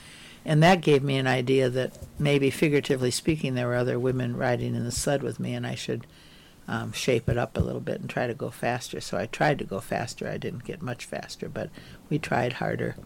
And 0.45 0.63
that 0.63 0.81
gave 0.81 1.03
me 1.03 1.17
an 1.17 1.27
idea 1.27 1.69
that 1.69 1.93
maybe, 2.19 2.51
figuratively 2.51 3.11
speaking, 3.11 3.55
there 3.55 3.67
were 3.67 3.75
other 3.75 3.99
women 3.99 4.37
riding 4.37 4.75
in 4.75 4.85
the 4.85 4.91
sled 4.91 5.23
with 5.23 5.39
me, 5.39 5.55
and 5.55 5.67
I 5.67 5.75
should 5.75 6.07
um, 6.67 6.93
shape 6.93 7.29
it 7.29 7.39
up 7.39 7.57
a 7.57 7.61
little 7.61 7.81
bit 7.81 8.01
and 8.01 8.09
try 8.09 8.27
to 8.27 8.35
go 8.35 8.51
faster. 8.51 9.01
So 9.01 9.19
I 9.19 9.27
tried 9.27 9.59
to 9.59 9.65
go 9.65 9.81
faster. 9.81 10.29
I 10.29 10.37
didn't 10.37 10.65
get 10.65 10.83
much 10.83 11.05
faster, 11.05 11.49
but 11.49 11.71
we 12.09 12.19
tried 12.19 12.55
harder. 12.55 12.97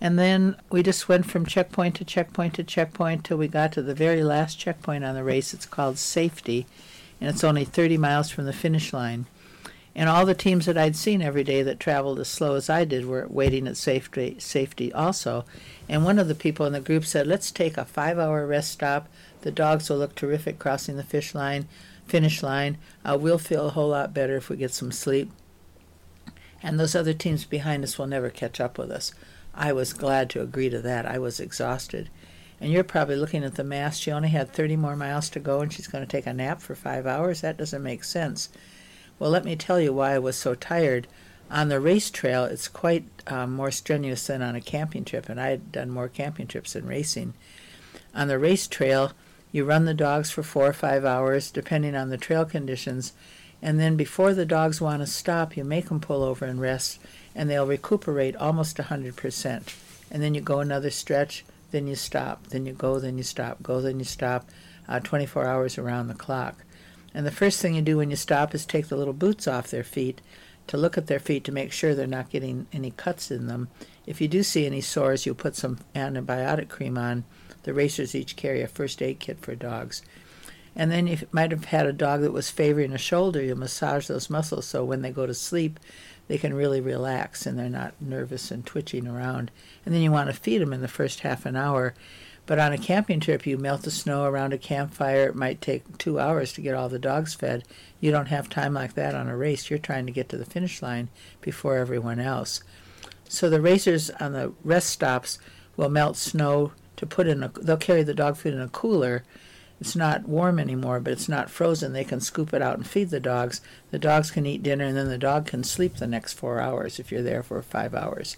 And 0.00 0.18
then 0.18 0.56
we 0.70 0.82
just 0.82 1.08
went 1.08 1.26
from 1.26 1.44
checkpoint 1.44 1.96
to 1.96 2.04
checkpoint 2.04 2.54
to 2.54 2.64
checkpoint 2.64 3.24
till 3.24 3.36
we 3.36 3.48
got 3.48 3.72
to 3.72 3.82
the 3.82 3.94
very 3.94 4.24
last 4.24 4.58
checkpoint 4.58 5.04
on 5.04 5.14
the 5.14 5.22
race. 5.22 5.52
It's 5.52 5.66
called 5.66 5.98
safety, 5.98 6.66
and 7.20 7.28
it's 7.28 7.44
only 7.44 7.66
30 7.66 7.98
miles 7.98 8.30
from 8.30 8.46
the 8.46 8.52
finish 8.52 8.94
line. 8.94 9.26
And 9.94 10.08
all 10.08 10.24
the 10.24 10.34
teams 10.34 10.66
that 10.66 10.78
I'd 10.78 10.96
seen 10.96 11.20
every 11.20 11.42
day 11.42 11.62
that 11.62 11.80
traveled 11.80 12.20
as 12.20 12.28
slow 12.28 12.54
as 12.54 12.70
I 12.70 12.84
did 12.84 13.06
were 13.06 13.26
waiting 13.28 13.66
at 13.66 13.76
safety, 13.76 14.36
safety 14.38 14.92
also. 14.92 15.44
And 15.88 16.04
one 16.04 16.18
of 16.18 16.28
the 16.28 16.34
people 16.34 16.64
in 16.66 16.72
the 16.72 16.80
group 16.80 17.04
said, 17.04 17.26
"Let's 17.26 17.50
take 17.50 17.76
a 17.76 17.84
five-hour 17.84 18.46
rest 18.46 18.70
stop. 18.70 19.08
The 19.42 19.50
dogs 19.50 19.90
will 19.90 19.98
look 19.98 20.14
terrific 20.14 20.58
crossing 20.58 20.96
the 20.96 21.02
fish 21.02 21.34
line, 21.34 21.66
finish 22.06 22.42
line. 22.42 22.78
Uh, 23.04 23.18
we'll 23.20 23.38
feel 23.38 23.66
a 23.66 23.70
whole 23.70 23.88
lot 23.88 24.14
better 24.14 24.36
if 24.36 24.48
we 24.48 24.56
get 24.56 24.72
some 24.72 24.92
sleep. 24.92 25.30
And 26.62 26.78
those 26.78 26.94
other 26.94 27.14
teams 27.14 27.44
behind 27.44 27.82
us 27.82 27.98
will 27.98 28.06
never 28.06 28.30
catch 28.30 28.60
up 28.60 28.78
with 28.78 28.90
us." 28.90 29.12
I 29.54 29.72
was 29.72 29.92
glad 29.92 30.30
to 30.30 30.42
agree 30.42 30.70
to 30.70 30.80
that. 30.80 31.06
I 31.06 31.18
was 31.18 31.40
exhausted. 31.40 32.08
And 32.60 32.70
you're 32.70 32.84
probably 32.84 33.16
looking 33.16 33.42
at 33.42 33.56
the 33.56 33.64
math. 33.64 33.96
She 33.96 34.12
only 34.12 34.28
had 34.28 34.52
30 34.52 34.76
more 34.76 34.96
miles 34.96 35.28
to 35.30 35.40
go, 35.40 35.60
and 35.60 35.72
she's 35.72 35.88
going 35.88 36.06
to 36.06 36.10
take 36.10 36.26
a 36.26 36.32
nap 36.32 36.60
for 36.60 36.74
five 36.74 37.06
hours. 37.06 37.40
That 37.40 37.56
doesn't 37.56 37.82
make 37.82 38.04
sense. 38.04 38.50
Well, 39.20 39.30
let 39.30 39.44
me 39.44 39.54
tell 39.54 39.78
you 39.78 39.92
why 39.92 40.14
I 40.14 40.18
was 40.18 40.34
so 40.34 40.54
tired. 40.54 41.06
On 41.50 41.68
the 41.68 41.78
race 41.78 42.10
trail, 42.10 42.44
it's 42.44 42.68
quite 42.68 43.04
um, 43.26 43.52
more 43.52 43.70
strenuous 43.70 44.26
than 44.26 44.40
on 44.40 44.56
a 44.56 44.62
camping 44.62 45.04
trip, 45.04 45.28
and 45.28 45.38
I 45.38 45.50
had 45.50 45.70
done 45.70 45.90
more 45.90 46.08
camping 46.08 46.46
trips 46.46 46.72
than 46.72 46.86
racing. 46.86 47.34
On 48.14 48.28
the 48.28 48.38
race 48.38 48.66
trail, 48.66 49.12
you 49.52 49.66
run 49.66 49.84
the 49.84 49.92
dogs 49.92 50.30
for 50.30 50.42
four 50.42 50.66
or 50.66 50.72
five 50.72 51.04
hours, 51.04 51.50
depending 51.50 51.94
on 51.94 52.08
the 52.08 52.16
trail 52.16 52.46
conditions, 52.46 53.12
and 53.60 53.78
then 53.78 53.94
before 53.94 54.32
the 54.32 54.46
dogs 54.46 54.80
want 54.80 55.02
to 55.02 55.06
stop, 55.06 55.54
you 55.54 55.64
make 55.64 55.90
them 55.90 56.00
pull 56.00 56.22
over 56.22 56.46
and 56.46 56.58
rest, 56.58 56.98
and 57.34 57.50
they'll 57.50 57.66
recuperate 57.66 58.34
almost 58.36 58.78
a 58.78 58.84
100%. 58.84 59.74
And 60.10 60.22
then 60.22 60.34
you 60.34 60.40
go 60.40 60.60
another 60.60 60.90
stretch, 60.90 61.44
then 61.72 61.86
you 61.86 61.94
stop, 61.94 62.46
then 62.46 62.64
you 62.64 62.72
go, 62.72 62.98
then 62.98 63.18
you 63.18 63.22
stop, 63.22 63.62
go, 63.62 63.82
then 63.82 63.98
you 63.98 64.06
stop, 64.06 64.48
uh, 64.88 64.98
24 64.98 65.44
hours 65.44 65.76
around 65.76 66.08
the 66.08 66.14
clock. 66.14 66.64
And 67.12 67.26
the 67.26 67.30
first 67.30 67.60
thing 67.60 67.74
you 67.74 67.82
do 67.82 67.96
when 67.96 68.10
you 68.10 68.16
stop 68.16 68.54
is 68.54 68.64
take 68.64 68.88
the 68.88 68.96
little 68.96 69.12
boots 69.12 69.48
off 69.48 69.70
their 69.70 69.84
feet 69.84 70.20
to 70.66 70.76
look 70.76 70.96
at 70.96 71.08
their 71.08 71.18
feet 71.18 71.42
to 71.44 71.52
make 71.52 71.72
sure 71.72 71.94
they're 71.94 72.06
not 72.06 72.30
getting 72.30 72.66
any 72.72 72.92
cuts 72.92 73.30
in 73.30 73.48
them. 73.48 73.68
If 74.06 74.20
you 74.20 74.28
do 74.28 74.42
see 74.42 74.66
any 74.66 74.80
sores, 74.80 75.26
you'll 75.26 75.34
put 75.34 75.56
some 75.56 75.78
antibiotic 75.94 76.68
cream 76.68 76.96
on. 76.96 77.24
The 77.64 77.74
racers 77.74 78.14
each 78.14 78.36
carry 78.36 78.62
a 78.62 78.68
first 78.68 79.02
aid 79.02 79.18
kit 79.18 79.40
for 79.40 79.54
dogs. 79.54 80.02
And 80.76 80.90
then 80.90 81.08
you 81.08 81.18
might 81.32 81.50
have 81.50 81.66
had 81.66 81.86
a 81.86 81.92
dog 81.92 82.20
that 82.20 82.32
was 82.32 82.50
favoring 82.50 82.92
a 82.92 82.98
shoulder. 82.98 83.42
You 83.42 83.56
massage 83.56 84.06
those 84.06 84.30
muscles 84.30 84.66
so 84.66 84.84
when 84.84 85.02
they 85.02 85.10
go 85.10 85.26
to 85.26 85.34
sleep, 85.34 85.80
they 86.28 86.38
can 86.38 86.54
really 86.54 86.80
relax 86.80 87.44
and 87.44 87.58
they're 87.58 87.68
not 87.68 88.00
nervous 88.00 88.52
and 88.52 88.64
twitching 88.64 89.08
around. 89.08 89.50
And 89.84 89.92
then 89.92 90.02
you 90.02 90.12
want 90.12 90.28
to 90.30 90.40
feed 90.40 90.58
them 90.58 90.72
in 90.72 90.80
the 90.80 90.88
first 90.88 91.20
half 91.20 91.44
an 91.44 91.56
hour. 91.56 91.94
But 92.50 92.58
on 92.58 92.72
a 92.72 92.78
camping 92.78 93.20
trip, 93.20 93.46
you 93.46 93.56
melt 93.56 93.82
the 93.82 93.92
snow 93.92 94.24
around 94.24 94.52
a 94.52 94.58
campfire. 94.58 95.28
It 95.28 95.36
might 95.36 95.60
take 95.60 95.98
two 95.98 96.18
hours 96.18 96.52
to 96.54 96.60
get 96.60 96.74
all 96.74 96.88
the 96.88 96.98
dogs 96.98 97.32
fed. 97.32 97.62
You 98.00 98.10
don't 98.10 98.26
have 98.26 98.48
time 98.48 98.74
like 98.74 98.94
that 98.94 99.14
on 99.14 99.28
a 99.28 99.36
race. 99.36 99.70
You're 99.70 99.78
trying 99.78 100.04
to 100.06 100.12
get 100.12 100.28
to 100.30 100.36
the 100.36 100.44
finish 100.44 100.82
line 100.82 101.10
before 101.40 101.76
everyone 101.76 102.18
else. 102.18 102.60
So 103.28 103.48
the 103.48 103.60
racers 103.60 104.10
on 104.18 104.32
the 104.32 104.52
rest 104.64 104.88
stops 104.88 105.38
will 105.76 105.90
melt 105.90 106.16
snow 106.16 106.72
to 106.96 107.06
put 107.06 107.28
in 107.28 107.44
a. 107.44 107.50
They'll 107.50 107.76
carry 107.76 108.02
the 108.02 108.14
dog 108.14 108.36
food 108.36 108.54
in 108.54 108.60
a 108.60 108.66
cooler. 108.66 109.22
It's 109.80 109.94
not 109.94 110.28
warm 110.28 110.58
anymore, 110.58 110.98
but 110.98 111.12
it's 111.12 111.28
not 111.28 111.50
frozen. 111.50 111.92
They 111.92 112.02
can 112.02 112.18
scoop 112.20 112.52
it 112.52 112.62
out 112.62 112.78
and 112.78 112.84
feed 112.84 113.10
the 113.10 113.20
dogs. 113.20 113.60
The 113.92 113.98
dogs 114.00 114.32
can 114.32 114.44
eat 114.44 114.64
dinner, 114.64 114.86
and 114.86 114.96
then 114.96 115.08
the 115.08 115.18
dog 115.18 115.46
can 115.46 115.62
sleep 115.62 115.98
the 115.98 116.08
next 116.08 116.32
four 116.32 116.60
hours 116.60 116.98
if 116.98 117.12
you're 117.12 117.22
there 117.22 117.44
for 117.44 117.62
five 117.62 117.94
hours. 117.94 118.36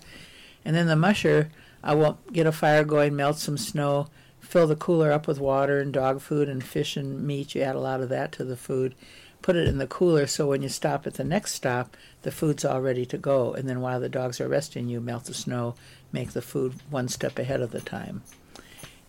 And 0.66 0.76
then 0.76 0.86
the 0.86 0.96
musher 0.96 1.50
I 1.82 1.94
will 1.94 2.18
get 2.32 2.46
a 2.46 2.52
fire 2.52 2.84
going, 2.84 3.16
melt 3.16 3.38
some 3.38 3.58
snow, 3.58 4.08
fill 4.40 4.66
the 4.66 4.76
cooler 4.76 5.12
up 5.12 5.26
with 5.26 5.40
water 5.40 5.80
and 5.80 5.92
dog 5.92 6.20
food 6.20 6.48
and 6.48 6.62
fish 6.62 6.96
and 6.96 7.26
meat. 7.26 7.54
You 7.54 7.62
add 7.62 7.76
a 7.76 7.80
lot 7.80 8.00
of 8.00 8.08
that 8.10 8.32
to 8.32 8.44
the 8.44 8.56
food. 8.56 8.94
Put 9.40 9.56
it 9.56 9.66
in 9.66 9.78
the 9.78 9.88
cooler 9.88 10.26
so 10.26 10.46
when 10.46 10.62
you 10.62 10.68
stop 10.68 11.06
at 11.06 11.14
the 11.14 11.24
next 11.24 11.54
stop, 11.54 11.96
the 12.22 12.30
food's 12.30 12.64
all 12.64 12.80
ready 12.80 13.04
to 13.06 13.18
go. 13.18 13.52
And 13.54 13.68
then 13.68 13.80
while 13.80 13.98
the 13.98 14.08
dogs 14.08 14.40
are 14.40 14.48
resting, 14.48 14.88
you 14.88 15.00
melt 15.00 15.24
the 15.24 15.34
snow, 15.34 15.74
make 16.12 16.30
the 16.30 16.42
food 16.42 16.74
one 16.90 17.08
step 17.08 17.38
ahead 17.38 17.60
of 17.60 17.72
the 17.72 17.80
time. 17.80 18.22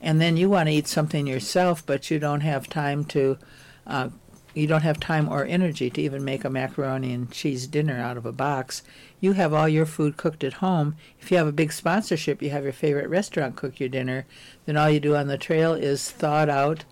And 0.02 0.20
then 0.20 0.36
you 0.36 0.50
want 0.50 0.68
to 0.68 0.74
eat 0.74 0.88
something 0.88 1.28
yourself, 1.28 1.86
but 1.86 2.10
you 2.10 2.20
don't 2.20 2.42
have 2.42 2.68
time 2.68 3.06
to 3.06 3.38
uh, 3.86 4.10
you 4.54 4.68
don't 4.68 4.82
have 4.82 5.00
time 5.00 5.28
or 5.30 5.46
energy 5.46 5.90
to 5.90 6.02
even 6.02 6.24
make 6.24 6.46
a 6.46 6.50
macaroni 6.50 7.14
and 7.14 7.32
cheese 7.32 7.68
dinner 7.68 8.00
out 8.00 8.18
of 8.18 8.26
a 8.26 8.32
box. 8.32 8.84
You 9.20 9.34
have 9.34 9.54
all 9.54 9.68
your 9.68 9.86
food 9.86 10.18
cooked 10.18 10.44
at 10.44 10.54
home. 10.54 10.96
If 11.20 11.32
you 11.32 11.38
have 11.38 11.48
a 11.48 11.52
big 11.52 11.72
sponsorship, 11.72 12.42
you 12.42 12.52
have 12.52 12.64
your 12.64 12.74
favorite 12.74 13.10
restaurant 13.10 13.56
cook 13.56 13.80
your 13.80 13.90
dinner. 13.90 14.26
Then 14.66 14.78
all 14.78 14.90
you 14.90 15.00
do 15.00 15.16
on 15.16 15.28
the 15.28 15.38
trail 15.38 15.74
is 15.74 16.12
thaw 16.12 16.44
it 16.44 16.50
out 16.50 16.86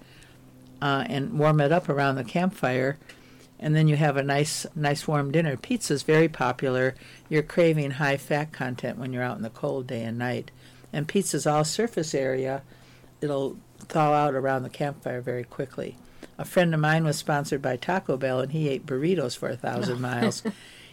uh, 0.81 1.05
and 1.07 1.37
warm 1.37 1.61
it 1.61 1.71
up 1.71 1.87
around 1.87 2.15
the 2.15 2.23
campfire, 2.23 2.97
and 3.59 3.75
then 3.75 3.87
you 3.87 3.95
have 3.95 4.17
a 4.17 4.23
nice, 4.23 4.65
nice 4.75 5.07
warm 5.07 5.31
dinner. 5.31 5.55
Pizza 5.55 5.93
is 5.93 6.03
very 6.03 6.27
popular. 6.27 6.95
You're 7.29 7.43
craving 7.43 7.91
high 7.91 8.17
fat 8.17 8.51
content 8.51 8.97
when 8.97 9.13
you're 9.13 9.23
out 9.23 9.37
in 9.37 9.43
the 9.43 9.51
cold 9.51 9.87
day 9.87 10.03
and 10.03 10.17
night, 10.17 10.49
and 10.91 11.07
pizza's 11.07 11.45
all 11.45 11.63
surface 11.63 12.15
area. 12.15 12.63
It'll 13.21 13.57
thaw 13.79 14.13
out 14.13 14.33
around 14.33 14.63
the 14.63 14.69
campfire 14.69 15.21
very 15.21 15.43
quickly. 15.43 15.97
A 16.41 16.45
friend 16.45 16.73
of 16.73 16.79
mine 16.79 17.03
was 17.03 17.17
sponsored 17.17 17.61
by 17.61 17.75
Taco 17.75 18.17
Bell, 18.17 18.39
and 18.39 18.51
he 18.51 18.67
ate 18.67 18.87
burritos 18.87 19.37
for 19.37 19.49
a 19.49 19.55
thousand 19.55 20.01
miles. 20.09 20.41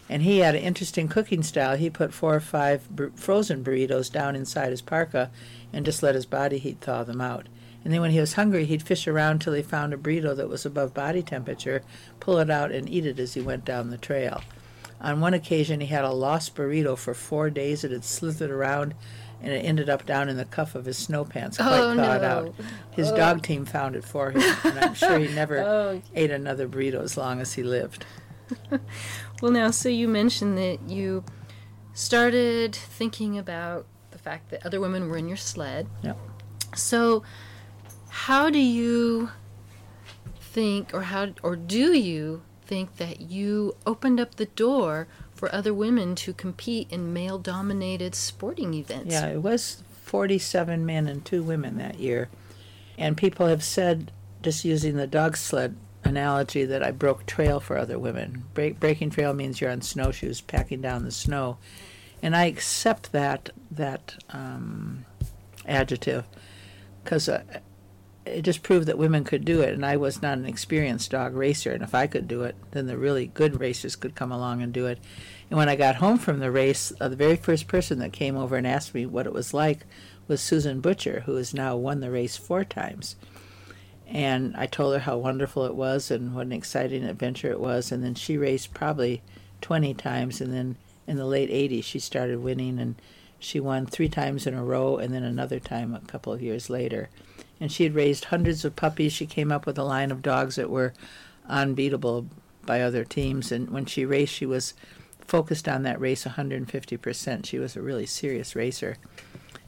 And 0.06 0.22
he 0.22 0.40
had 0.40 0.54
an 0.54 0.61
interesting 0.61 1.08
cooking 1.08 1.42
style. 1.42 1.74
He 1.74 1.88
put 1.88 2.12
four 2.12 2.34
or 2.34 2.40
five 2.40 2.87
bur- 2.90 3.12
frozen 3.14 3.64
burritos 3.64 4.12
down 4.12 4.37
inside 4.37 4.72
his 4.72 4.82
parka 4.82 5.30
and 5.72 5.87
just 5.87 6.02
let 6.02 6.14
his 6.14 6.26
body 6.26 6.58
heat 6.58 6.82
thaw 6.82 7.02
them 7.02 7.22
out. 7.22 7.46
And 7.82 7.94
then 7.94 8.02
when 8.02 8.11
he 8.11 8.20
was 8.20 8.34
hungry, 8.34 8.66
he'd 8.66 8.82
fish 8.82 9.08
around 9.08 9.38
till 9.40 9.54
he 9.54 9.62
found 9.62 9.94
a 9.94 9.96
burrito 9.96 10.37
that 10.37 10.50
was 10.50 10.66
above 10.66 10.92
body 10.92 11.22
temperature, 11.22 11.82
pull 12.20 12.38
it 12.40 12.50
out, 12.50 12.70
and 12.70 12.87
eat 12.87 13.06
it 13.06 13.18
as 13.18 13.32
he 13.32 13.40
went 13.40 13.64
down 13.64 13.88
the 13.88 13.96
trail. 13.96 14.42
On 15.00 15.22
one 15.22 15.32
occasion, 15.32 15.80
he 15.80 15.87
had 15.87 16.04
a 16.04 16.11
lost 16.11 16.54
burrito 16.54 16.98
for 16.98 17.14
four 17.14 17.48
days. 17.48 17.84
It 17.84 17.90
had 17.90 18.04
slithered 18.04 18.50
around, 18.50 18.94
and 19.42 19.53
it 19.53 19.59
ended 19.64 19.88
up 19.88 20.05
down 20.07 20.29
in 20.29 20.37
the 20.37 20.44
cuff 20.44 20.74
of 20.74 20.85
his 20.85 20.98
snow 20.98 21.24
pants, 21.24 21.59
oh, 21.61 21.64
quite 21.64 21.81
Oh, 21.81 21.94
thawed 21.96 22.22
no. 22.22 22.29
out. 22.29 22.55
His 22.90 23.11
oh. 23.11 23.16
dog 23.16 23.42
team 23.42 23.64
found 23.64 23.96
it 23.96 24.05
for 24.05 24.31
him, 24.33 24.42
and 24.64 24.79
I'm 24.79 24.94
sure 24.94 25.18
he 25.18 25.29
never 25.35 25.59
Oh. 25.59 26.03
ate 26.14 26.31
another 26.31 26.66
burrito 26.68 27.03
as 27.03 27.16
long 27.16 27.40
as 27.40 27.55
he 27.55 27.62
lived. 27.62 28.05
Well, 29.40 29.53
now, 29.53 29.70
so 29.70 29.88
you 29.88 30.09
mentioned 30.09 30.59
that 30.59 30.81
you 30.88 31.22
started 31.94 32.74
thinking 32.74 33.38
about 33.38 33.87
the 34.11 34.18
fact 34.18 34.51
that 34.51 34.66
other 34.66 34.81
women 34.81 35.09
were 35.09 35.16
in 35.16 35.29
your 35.29 35.37
sled. 35.37 35.87
Yep. 36.03 36.18
So, 36.74 37.22
how 38.09 38.51
do 38.51 38.59
you 38.59 39.31
think, 40.40 40.92
or 40.92 41.03
how, 41.03 41.29
or 41.44 41.55
do 41.55 41.92
you 41.96 42.42
think 42.66 42.96
that 42.96 43.20
you 43.20 43.77
opened 43.87 44.18
up 44.18 44.35
the 44.35 44.46
door 44.46 45.07
for 45.38 45.55
other 45.55 45.72
women 45.72 46.16
to 46.16 46.33
compete 46.33 46.90
in 46.90 47.12
male-dominated 47.12 48.14
sporting 48.14 48.74
events? 48.74 49.12
Yeah, 49.12 49.29
it 49.29 49.42
was 49.42 49.85
47 50.03 50.85
men 50.85 51.07
and 51.07 51.24
two 51.24 51.44
women 51.44 51.79
that 51.79 52.01
year. 52.01 52.29
And 52.98 53.16
people 53.16 53.46
have 53.46 53.62
said, 53.62 54.11
just 54.42 54.64
using 54.64 54.96
the 54.96 55.07
dog 55.07 55.37
sled 55.37 55.77
analogy, 56.03 56.64
that 56.64 56.83
I 56.83 56.90
broke 56.90 57.24
trail 57.24 57.61
for 57.61 57.79
other 57.79 58.01
women. 58.01 58.44
Break, 58.53 58.81
breaking 58.81 59.11
trail 59.11 59.33
means 59.33 59.61
you're 59.61 59.70
on 59.70 59.83
snowshoes, 59.83 60.40
packing 60.40 60.81
down 60.81 61.05
the 61.05 61.12
snow. 61.12 61.59
And 62.20 62.35
I 62.35 62.46
accept 62.46 63.12
that, 63.12 63.51
that 63.70 64.16
um, 64.31 65.05
adjective 65.66 66.24
because 67.05 67.29
uh, 67.29 67.44
it 68.28 68.42
just 68.42 68.62
proved 68.62 68.86
that 68.86 68.98
women 68.98 69.24
could 69.24 69.44
do 69.44 69.60
it. 69.60 69.74
And 69.74 69.84
I 69.84 69.96
was 69.96 70.22
not 70.22 70.38
an 70.38 70.46
experienced 70.46 71.10
dog 71.10 71.34
racer. 71.34 71.72
And 71.72 71.82
if 71.82 71.94
I 71.94 72.06
could 72.06 72.28
do 72.28 72.42
it, 72.44 72.54
then 72.70 72.86
the 72.86 72.96
really 72.96 73.26
good 73.26 73.60
racers 73.60 73.96
could 73.96 74.14
come 74.14 74.32
along 74.32 74.62
and 74.62 74.72
do 74.72 74.86
it. 74.86 74.98
And 75.50 75.58
when 75.58 75.68
I 75.68 75.76
got 75.76 75.96
home 75.96 76.18
from 76.18 76.40
the 76.40 76.50
race, 76.50 76.92
uh, 77.00 77.08
the 77.08 77.16
very 77.16 77.36
first 77.36 77.68
person 77.68 77.98
that 78.00 78.12
came 78.12 78.36
over 78.36 78.56
and 78.56 78.66
asked 78.66 78.94
me 78.94 79.06
what 79.06 79.26
it 79.26 79.32
was 79.32 79.54
like 79.54 79.80
was 80.26 80.40
Susan 80.40 80.80
Butcher, 80.80 81.22
who 81.26 81.36
has 81.36 81.54
now 81.54 81.76
won 81.76 82.00
the 82.00 82.10
race 82.10 82.36
four 82.36 82.64
times. 82.64 83.16
And 84.06 84.54
I 84.56 84.66
told 84.66 84.94
her 84.94 85.00
how 85.00 85.18
wonderful 85.18 85.64
it 85.64 85.74
was 85.74 86.10
and 86.10 86.34
what 86.34 86.46
an 86.46 86.52
exciting 86.52 87.04
adventure 87.04 87.50
it 87.50 87.60
was. 87.60 87.90
And 87.90 88.04
then 88.04 88.14
she 88.14 88.36
raced 88.36 88.74
probably 88.74 89.22
20 89.60 89.94
times. 89.94 90.40
And 90.40 90.52
then 90.52 90.76
in 91.06 91.16
the 91.16 91.26
late 91.26 91.50
80s, 91.50 91.84
she 91.84 91.98
started 91.98 92.40
winning 92.40 92.78
and 92.78 92.94
she 93.38 93.60
won 93.60 93.86
three 93.86 94.08
times 94.08 94.46
in 94.46 94.54
a 94.54 94.64
row 94.64 94.96
and 94.96 95.12
then 95.14 95.22
another 95.22 95.60
time 95.60 95.94
a 95.94 96.00
couple 96.00 96.32
of 96.32 96.42
years 96.42 96.68
later. 96.68 97.08
And 97.61 97.73
she 97.73 97.85
had 97.85 97.94
raised 97.94 98.27
hundreds 98.27 98.64
of 98.64 98.77
puppies. 98.77 99.12
She 99.12 99.27
came 99.27 99.51
up 99.51 99.66
with 99.66 99.79
a 99.79 99.85
line 99.85 100.11
of 100.11 100.23
dogs 100.23 100.57
that 100.57 100.71
were 100.71 100.94
unbeatable 101.49 102.27
by 102.64 102.83
other 102.83 103.05
teams. 103.05 103.51
And 103.51 103.71
when 103.71 103.87
she 103.87 104.05
raced, 104.05 104.35
she 104.35 104.47
was 104.47 104.75
focused 105.27 105.68
on 105.68 105.83
that 105.83 106.01
race 106.01 106.25
150%. 106.25 107.47
She 107.47 107.59
was 107.59 107.77
a 107.77 107.83
really 107.83 108.07
serious 108.07 108.57
racer. 108.57 108.97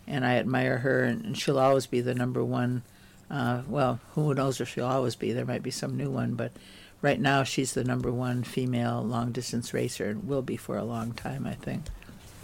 And 0.07 0.24
I 0.24 0.37
admire 0.37 0.79
her, 0.79 1.05
and, 1.05 1.37
she'll 1.37 1.59
always 1.59 1.87
be 1.87 2.00
the 2.00 2.14
number 2.14 2.44
one. 2.44 2.83
Uh, 3.31 3.62
well, 3.68 4.00
who 4.14 4.35
knows 4.35 4.61
if 4.61 4.68
she'll 4.68 4.87
always 4.87 5.14
be? 5.14 5.33
There 5.33 5.46
might 5.46 5.62
be 5.62 5.70
some 5.70 5.96
new 5.96 6.11
one, 6.11 6.35
but 6.35 6.53
right 7.00 7.20
now 7.20 7.44
she's 7.44 7.74
the 7.74 7.85
number 7.85 8.11
one 8.11 8.42
female 8.42 9.03
long 9.03 9.31
distance 9.31 9.72
racer 9.72 10.07
and 10.07 10.26
will 10.26 10.42
be 10.42 10.57
for 10.57 10.76
a 10.76 10.85
long 10.85 11.12
time, 11.12 11.46
I 11.46 11.55
think. 11.55 11.85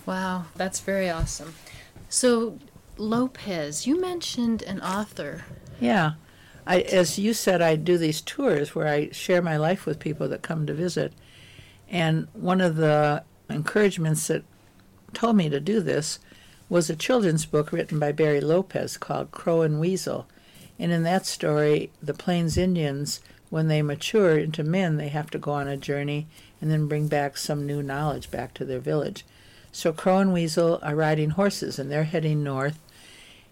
Wow, 0.05 0.45
that's 0.55 0.79
very 0.79 1.11
awesome. 1.11 1.55
So, 2.09 2.59
Lopez, 2.99 3.87
you 3.87 4.01
mentioned 4.01 4.63
an 4.63 4.81
author. 4.81 5.45
Yeah. 5.81 6.13
I, 6.67 6.81
as 6.81 7.19
you 7.19 7.33
said, 7.35 7.63
I 7.63 7.77
do 7.77 7.97
these 7.97 8.21
tours 8.21 8.75
where 8.75 8.89
I 8.89 9.11
share 9.11 9.43
my 9.43 9.57
life 9.57 9.87
with 9.87 10.01
people 10.01 10.29
that 10.29 10.43
come 10.43 10.67
to 10.67 10.75
visit. 10.75 11.13
And 11.89 12.27
one 12.33 12.61
of 12.61 12.77
the 12.77 13.23
encouragements 13.49 14.27
that 14.27 14.45
told 15.13 15.37
me 15.37 15.49
to 15.49 15.61
do 15.61 15.81
this 15.81 16.19
was 16.69 16.91
a 16.91 16.97
children's 16.97 17.47
book 17.47 17.71
written 17.71 17.99
by 17.99 18.11
Barry 18.11 18.41
Lopez 18.41 18.97
called 18.97 19.31
Crow 19.31 19.63
and 19.63 19.79
Weasel. 19.79 20.27
And 20.79 20.91
in 20.91 21.05
that 21.05 21.25
story, 21.25 21.91
the 22.03 22.15
Plains 22.15 22.57
Indians, 22.57 23.21
when 23.51 23.69
they 23.69 23.83
mature 23.83 24.37
into 24.37 24.65
men, 24.65 24.97
they 24.97 25.09
have 25.09 25.31
to 25.31 25.39
go 25.39 25.53
on 25.53 25.69
a 25.69 25.77
journey 25.77 26.27
and 26.61 26.71
then 26.71 26.89
bring 26.89 27.07
back 27.07 27.37
some 27.37 27.67
new 27.67 27.83
knowledge 27.83 28.31
back 28.31 28.55
to 28.55 28.65
their 28.65 28.81
village. 28.81 29.25
So 29.71 29.93
Crow 29.93 30.19
and 30.19 30.33
Weasel 30.33 30.81
are 30.83 30.97
riding 30.97 31.31
horses 31.31 31.79
and 31.79 31.91
they're 31.91 32.05
heading 32.05 32.43
north 32.43 32.79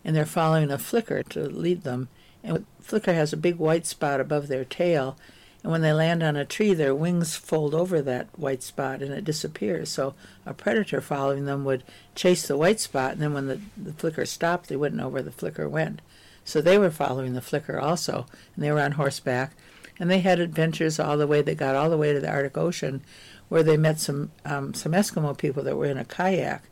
and 0.05 0.15
they're 0.15 0.27
following 0.27 0.71
a 0.71 0.79
flicker 0.79 1.23
to 1.23 1.49
lead 1.49 1.83
them. 1.83 2.09
And 2.43 2.67
flicker 2.81 3.15
has 3.15 3.33
a 3.33 3.39
big 3.39 3.57
white 3.57 3.87
spot 3.87 4.21
above 4.21 4.49
their 4.49 4.65
tail, 4.65 5.17
and 5.65 5.73
when 5.73 5.81
they 5.81 5.95
land 5.95 6.23
on 6.23 6.37
a 6.37 6.45
tree, 6.45 6.75
their 6.75 6.95
wings 6.95 7.37
fold 7.37 7.75
over 7.75 8.03
that 8.03 8.29
white 8.39 8.63
spot 8.63 9.01
and 9.01 9.15
it 9.15 9.25
disappears. 9.25 9.89
So 9.89 10.15
a 10.45 10.53
predator 10.53 11.01
following 11.01 11.47
them 11.47 11.65
would 11.65 11.83
chase 12.15 12.47
the 12.47 12.59
white 12.59 12.81
spot, 12.81 13.13
and 13.13 13.23
then 13.23 13.33
when 13.33 13.47
the, 13.47 13.61
the 13.75 13.95
flicker 13.95 14.27
stopped, 14.27 14.69
they 14.69 14.77
wouldn't 14.77 15.01
know 15.01 15.09
where 15.09 15.23
the 15.23 15.33
flicker 15.33 15.67
went. 15.67 16.03
So 16.45 16.61
they 16.61 16.77
were 16.77 16.91
following 16.91 17.33
the 17.33 17.41
flicker 17.41 17.81
also, 17.81 18.27
and 18.55 18.63
they 18.63 18.71
were 18.71 18.81
on 18.81 18.93
horseback, 18.93 19.57
and 19.99 20.11
they 20.11 20.21
had 20.21 20.39
adventures 20.39 21.01
all 21.01 21.17
the 21.17 21.27
way. 21.27 21.41
They 21.41 21.55
got 21.55 21.77
all 21.77 21.89
the 21.89 21.97
way 21.97 22.13
to 22.13 22.21
the 22.21 22.29
Arctic 22.29 22.59
Ocean, 22.59 23.03
where 23.49 23.63
they 23.63 23.79
met 23.79 23.99
some 23.99 24.33
um, 24.45 24.75
some 24.75 24.93
Eskimo 24.93 25.37
people 25.37 25.63
that 25.63 25.77
were 25.77 25.87
in 25.87 25.97
a 25.97 26.05
kayak, 26.05 26.65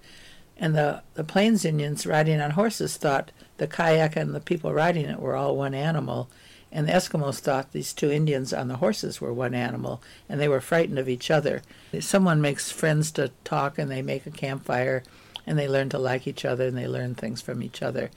and 0.62 0.77
the 0.77 1.03
the 1.14 1.25
Plains 1.25 1.64
Indians 1.64 2.07
riding 2.07 2.40
on 2.40 2.53
horses 2.53 2.96
thought 2.96 3.33
the 3.57 3.66
kayak 3.66 4.14
and 4.14 4.33
the 4.33 4.40
people 4.40 4.72
riding 4.72 5.07
it 5.07 5.18
were 5.18 5.35
all 5.35 5.57
one 5.57 5.75
animal, 5.75 6.31
and 6.70 6.87
the 6.87 6.92
Eskimos 6.92 7.40
thought 7.40 7.72
these 7.72 7.92
two 7.92 8.12
Indians 8.12 8.53
on 8.53 8.68
the 8.68 8.77
horses 8.77 9.20
were 9.20 9.33
one 9.33 9.55
animal, 9.55 10.01
and 10.29 10.40
they 10.40 10.46
were 10.46 10.61
frightened 10.61 11.01
of 11.01 11.09
each 11.09 11.33
other. 11.33 11.62
Someone 11.98 12.40
makes 12.40 12.70
friends 12.70 13.11
to 13.12 13.33
talk, 13.42 13.77
and 13.77 13.90
they 13.90 14.03
make 14.03 14.25
a 14.25 14.31
campfire, 14.31 15.03
and 15.48 15.59
they 15.59 15.66
learn 15.66 15.88
to 15.88 15.98
like 15.98 16.29
each 16.29 16.44
other, 16.44 16.68
and 16.68 16.79
they 16.79 16.87
learn 16.87 17.16
things 17.16 17.42
from 17.42 17.61
each 17.61 17.83
other, 17.83 18.11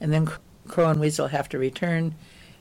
and 0.00 0.10
then 0.10 0.26
Crow 0.68 0.88
and 0.88 1.00
Weasel 1.00 1.28
have 1.28 1.50
to 1.50 1.58
return. 1.58 2.14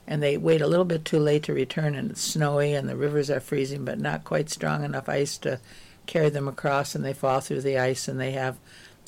And 0.05 0.23
they 0.23 0.37
wait 0.37 0.59
a 0.59 0.67
little 0.67 0.85
bit 0.85 1.05
too 1.05 1.19
late 1.19 1.43
to 1.43 1.53
return, 1.53 1.93
and 1.93 2.09
it's 2.09 2.21
snowy, 2.21 2.73
and 2.73 2.89
the 2.89 2.95
rivers 2.95 3.29
are 3.29 3.39
freezing, 3.39 3.85
but 3.85 3.99
not 3.99 4.23
quite 4.23 4.49
strong 4.49 4.83
enough 4.83 5.07
ice 5.07 5.37
to 5.37 5.59
carry 6.07 6.29
them 6.29 6.47
across, 6.47 6.95
and 6.95 7.05
they 7.05 7.13
fall 7.13 7.39
through 7.41 7.61
the 7.61 7.77
ice, 7.77 8.07
and 8.07 8.19
they 8.19 8.31
have 8.31 8.57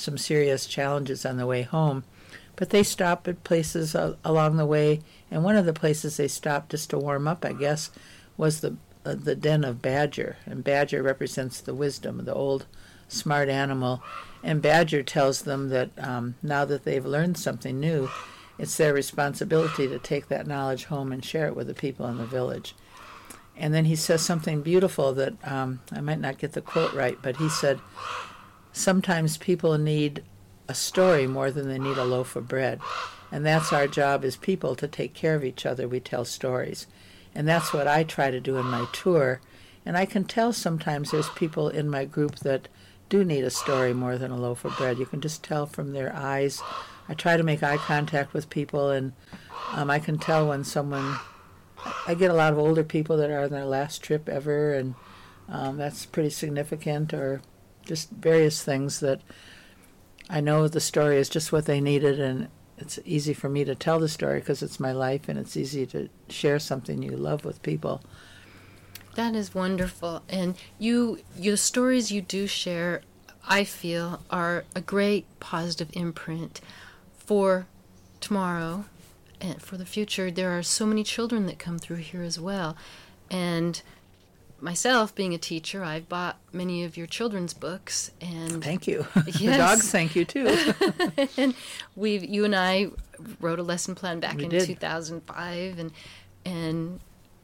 some 0.02 0.18
serious 0.18 0.66
challenges 0.66 1.26
on 1.26 1.38
the 1.38 1.46
way 1.46 1.62
home. 1.62 2.04
But 2.56 2.70
they 2.70 2.84
stop 2.84 3.28
at 3.28 3.44
places 3.44 3.96
uh, 3.96 4.16
along 4.26 4.58
the 4.58 4.66
way, 4.66 5.02
and 5.30 5.44
one 5.44 5.56
of 5.56 5.66
the 5.66 5.74
places 5.74 6.18
they 6.18 6.28
stopped 6.28 6.72
just 6.72 6.90
to 6.90 6.98
warm 6.98 7.28
up, 7.28 7.46
I 7.46 7.54
guess, 7.54 7.92
was 8.38 8.62
the 8.62 8.76
uh, 9.04 9.16
the 9.16 9.36
den 9.36 9.64
of 9.64 9.82
Badger, 9.82 10.38
and 10.46 10.64
Badger 10.64 11.02
represents 11.02 11.60
the 11.60 11.74
wisdom, 11.74 12.24
the 12.24 12.36
old 12.36 12.68
smart 13.08 13.50
animal, 13.50 14.04
and 14.44 14.62
Badger 14.62 15.02
tells 15.02 15.42
them 15.42 15.70
that 15.70 15.90
um, 15.98 16.36
now 16.44 16.66
that 16.66 16.84
they've 16.84 17.06
learned 17.06 17.38
something 17.38 17.80
new, 17.80 18.10
it's 18.60 18.78
their 18.78 18.94
responsibility 18.94 19.88
to 19.88 19.98
take 19.98 20.28
that 20.28 20.46
knowledge 20.46 20.86
home 20.86 21.12
and 21.12 21.26
share 21.26 21.48
it 21.48 21.56
with 21.56 21.66
the 21.66 21.74
people 21.74 22.06
in 22.08 22.18
the 22.18 22.26
village. 22.26 22.76
And 23.58 23.74
then 23.74 23.86
he 23.86 23.96
says 23.96 24.22
something 24.22 24.62
beautiful 24.62 25.14
that 25.14 25.34
um, 25.48 25.82
I 25.92 26.02
might 26.02 26.20
not 26.20 26.38
get 26.38 26.54
the 26.54 26.62
quote 26.62 26.94
right, 26.94 27.18
but 27.22 27.38
he 27.38 27.50
said, 27.50 27.80
Sometimes 28.74 29.38
people 29.38 29.78
need 29.78 30.24
a 30.68 30.74
story 30.74 31.28
more 31.28 31.52
than 31.52 31.68
they 31.68 31.80
need 31.80 31.98
a 31.98 32.06
loaf 32.06 32.36
of 32.36 32.48
bread. 32.48 32.80
And 33.32 33.46
that's 33.46 33.72
our 33.72 33.88
job 33.88 34.24
as 34.24 34.36
people 34.36 34.76
to 34.76 34.88
take 34.88 35.14
care 35.14 35.36
of 35.36 35.44
each 35.44 35.66
other. 35.66 35.88
We 35.88 36.00
tell 36.00 36.26
stories. 36.26 36.88
And 37.34 37.48
that's 37.48 37.74
what 37.74 37.88
I 37.88 38.04
try 38.04 38.32
to 38.32 38.40
do 38.40 38.58
in 38.58 38.66
my 38.66 38.86
tour. 38.92 39.42
And 39.86 39.98
I 39.98 40.06
can 40.06 40.26
tell 40.26 40.54
sometimes 40.54 41.12
there's 41.12 41.30
people 41.30 41.70
in 41.70 41.90
my 41.90 42.06
group 42.06 42.38
that 42.40 42.68
do 43.10 43.24
need 43.24 43.44
a 43.44 43.50
story 43.50 43.94
more 43.94 44.18
than 44.18 44.32
a 44.32 44.38
loaf 44.38 44.64
of 44.64 44.78
bread. 44.78 44.98
You 44.98 45.06
can 45.06 45.22
just 45.22 45.44
tell 45.44 45.66
from 45.66 45.92
their 45.92 46.16
eyes. 46.16 46.62
I 47.10 47.14
try 47.14 47.36
to 47.36 47.44
make 47.44 47.64
eye 47.64 47.78
contact 47.78 48.34
with 48.34 48.50
people, 48.50 48.90
and 48.90 49.12
um, 49.74 49.90
I 49.90 50.00
can 50.00 50.18
tell 50.18 50.48
when 50.48 50.64
someone 50.64 51.18
I 52.08 52.14
get 52.14 52.32
a 52.32 52.36
lot 52.36 52.54
of 52.54 52.60
older 52.60 52.84
people 52.84 53.18
that 53.18 53.30
are 53.30 53.44
on 53.44 53.50
their 53.50 53.66
last 53.66 54.02
trip 54.04 54.30
ever, 54.30 54.74
and 54.74 54.96
um, 55.50 55.78
that's 55.78 56.06
pretty 56.06 56.30
significant, 56.30 57.14
or 57.14 57.42
just 57.86 58.10
various 58.12 58.64
things 58.64 59.00
that 59.00 59.22
I 60.30 60.40
know 60.40 60.68
the 60.68 60.80
story 60.80 61.18
is 61.18 61.30
just 61.30 61.52
what 61.52 61.66
they 61.66 61.82
needed, 61.82 62.20
and 62.20 62.48
it's 62.78 63.00
easy 63.06 63.34
for 63.34 63.50
me 63.50 63.64
to 63.66 63.76
tell 63.76 64.00
the 64.00 64.08
story 64.08 64.40
because 64.40 64.64
it's 64.64 64.80
my 64.80 64.92
life, 64.92 65.28
and 65.28 65.38
it's 65.38 65.58
easy 65.58 65.86
to 65.88 66.10
share 66.30 66.60
something 66.60 67.04
you 67.04 67.18
love 67.18 67.44
with 67.46 67.62
people. 67.62 68.02
That 69.16 69.36
is 69.36 69.54
wonderful. 69.54 70.24
And 70.30 70.56
you, 70.80 71.20
your 71.38 71.58
stories 71.58 72.12
you 72.12 72.22
do 72.22 72.48
share, 72.48 73.02
I 73.48 73.66
feel, 73.66 74.22
are 74.30 74.64
a 74.74 74.82
great 74.82 75.26
positive 75.40 75.90
imprint 75.94 76.62
for 77.18 77.68
tomorrow 78.22 78.86
and 79.42 79.62
for 79.62 79.76
the 79.76 79.86
future. 79.86 80.32
There 80.32 80.58
are 80.58 80.64
so 80.64 80.86
many 80.86 81.04
children 81.04 81.46
that 81.48 81.60
come 81.60 81.78
through 81.78 81.98
here 81.98 82.24
as 82.24 82.40
well. 82.40 82.78
And 83.30 83.82
myself, 84.62 85.14
being 85.16 85.34
a 85.34 85.38
teacher, 85.38 85.84
I've 85.84 86.08
bought 86.10 86.38
many 86.54 86.84
of 86.84 86.98
your 86.98 87.08
children's 87.08 87.54
books. 87.54 88.12
And 88.22 88.64
Thank 88.70 88.88
you. 88.88 89.06
the 89.16 89.54
dogs 89.58 89.92
thank 89.92 90.16
you 90.16 90.26
too. 90.26 90.74
and 91.38 91.54
we 91.96 92.18
you 92.20 92.46
and 92.46 92.56
I 92.56 92.88
wrote 93.40 93.60
a 93.60 93.64
lesson 93.64 93.96
plan 93.96 94.20
back 94.20 94.38
We 94.38 94.46
in 94.46 94.50
did. 94.50 94.66
2005 94.66 95.80
and 95.80 95.92
and 96.46 97.00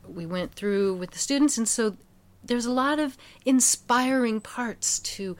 we 0.07 0.25
went 0.25 0.53
through 0.53 0.95
with 0.95 1.11
the 1.11 1.19
students 1.19 1.57
and 1.57 1.67
so 1.67 1.95
there's 2.43 2.65
a 2.65 2.71
lot 2.71 2.97
of 2.99 3.17
inspiring 3.45 4.39
parts 4.41 4.99
to 4.99 5.35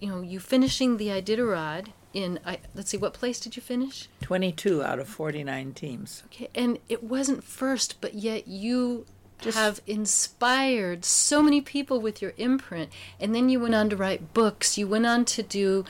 you 0.00 0.08
know 0.08 0.22
you 0.22 0.40
finishing 0.40 0.96
the 0.96 1.08
Iditarod 1.08 1.88
in 2.14 2.38
I, 2.46 2.58
let's 2.74 2.88
see 2.90 2.96
what 2.96 3.12
place 3.12 3.38
did 3.40 3.56
you 3.56 3.60
finish 3.62 4.08
22 4.22 4.82
out 4.82 4.98
of 4.98 5.08
49 5.08 5.72
teams. 5.74 6.22
okay 6.26 6.48
and 6.54 6.78
it 6.88 7.02
wasn't 7.02 7.44
first 7.44 8.00
but 8.00 8.14
yet 8.14 8.48
you 8.48 9.04
Just- 9.40 9.56
have 9.56 9.80
inspired 9.86 11.04
so 11.04 11.42
many 11.42 11.60
people 11.60 12.00
with 12.00 12.20
your 12.20 12.34
imprint 12.36 12.90
and 13.20 13.34
then 13.34 13.48
you 13.48 13.60
went 13.60 13.74
on 13.74 13.88
to 13.90 13.96
write 13.96 14.34
books 14.34 14.76
you 14.76 14.86
went 14.88 15.06
on 15.06 15.24
to 15.26 15.42
do 15.42 15.84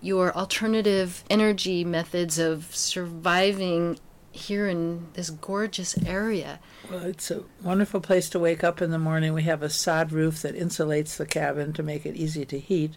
your 0.00 0.34
alternative 0.36 1.24
energy 1.28 1.84
methods 1.84 2.38
of 2.38 2.74
surviving 2.74 3.98
here 4.30 4.68
in 4.68 5.08
this 5.14 5.30
gorgeous 5.30 5.96
area 6.06 6.60
Well, 6.90 7.04
it's 7.04 7.30
a 7.30 7.42
wonderful 7.62 8.00
place 8.00 8.30
to 8.30 8.38
wake 8.38 8.62
up 8.62 8.80
in 8.80 8.90
the 8.90 8.98
morning. 8.98 9.32
We 9.32 9.42
have 9.42 9.62
a 9.62 9.70
sod 9.70 10.12
roof 10.12 10.42
that 10.42 10.54
insulates 10.54 11.16
the 11.16 11.26
cabin 11.26 11.72
to 11.74 11.82
make 11.82 12.06
it 12.06 12.14
easy 12.14 12.44
to 12.46 12.58
heat 12.58 12.96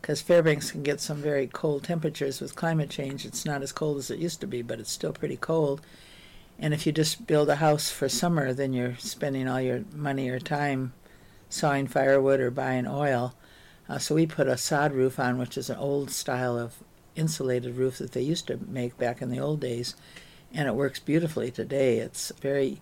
because 0.00 0.20
Fairbanks 0.22 0.70
can 0.70 0.82
get 0.82 1.00
some 1.00 1.16
very 1.18 1.46
cold 1.48 1.84
temperatures 1.84 2.40
with 2.40 2.54
climate 2.54 2.90
change. 2.90 3.26
It's 3.26 3.44
not 3.44 3.62
as 3.62 3.72
cold 3.72 3.98
as 3.98 4.10
it 4.10 4.18
used 4.20 4.40
to 4.40 4.46
be, 4.46 4.62
but 4.62 4.78
it's 4.78 4.92
still 4.92 5.12
pretty 5.12 5.36
cold. 5.36 5.80
And 6.58 6.74
if 6.74 6.86
you 6.86 6.92
just 6.92 7.26
build 7.26 7.48
a 7.48 7.56
house 7.56 7.90
for 7.90 8.08
summer, 8.08 8.52
then 8.52 8.72
you're 8.72 8.96
spending 8.96 9.46
all 9.46 9.60
your 9.60 9.84
money 9.94 10.28
or 10.28 10.40
time 10.40 10.92
sawing 11.48 11.86
firewood 11.86 12.40
or 12.40 12.50
buying 12.50 12.86
oil. 12.86 13.34
Uh, 13.88 13.98
so 13.98 14.14
we 14.14 14.26
put 14.26 14.48
a 14.48 14.56
sod 14.56 14.92
roof 14.92 15.18
on, 15.18 15.38
which 15.38 15.56
is 15.56 15.70
an 15.70 15.78
old 15.78 16.10
style 16.10 16.58
of 16.58 16.82
insulated 17.14 17.76
roof 17.76 17.98
that 17.98 18.12
they 18.12 18.22
used 18.22 18.46
to 18.48 18.58
make 18.68 18.98
back 18.98 19.22
in 19.22 19.30
the 19.30 19.40
old 19.40 19.60
days. 19.60 19.94
And 20.52 20.66
it 20.66 20.74
works 20.74 20.98
beautifully 20.98 21.50
today. 21.50 21.98
It's 21.98 22.32
very 22.40 22.80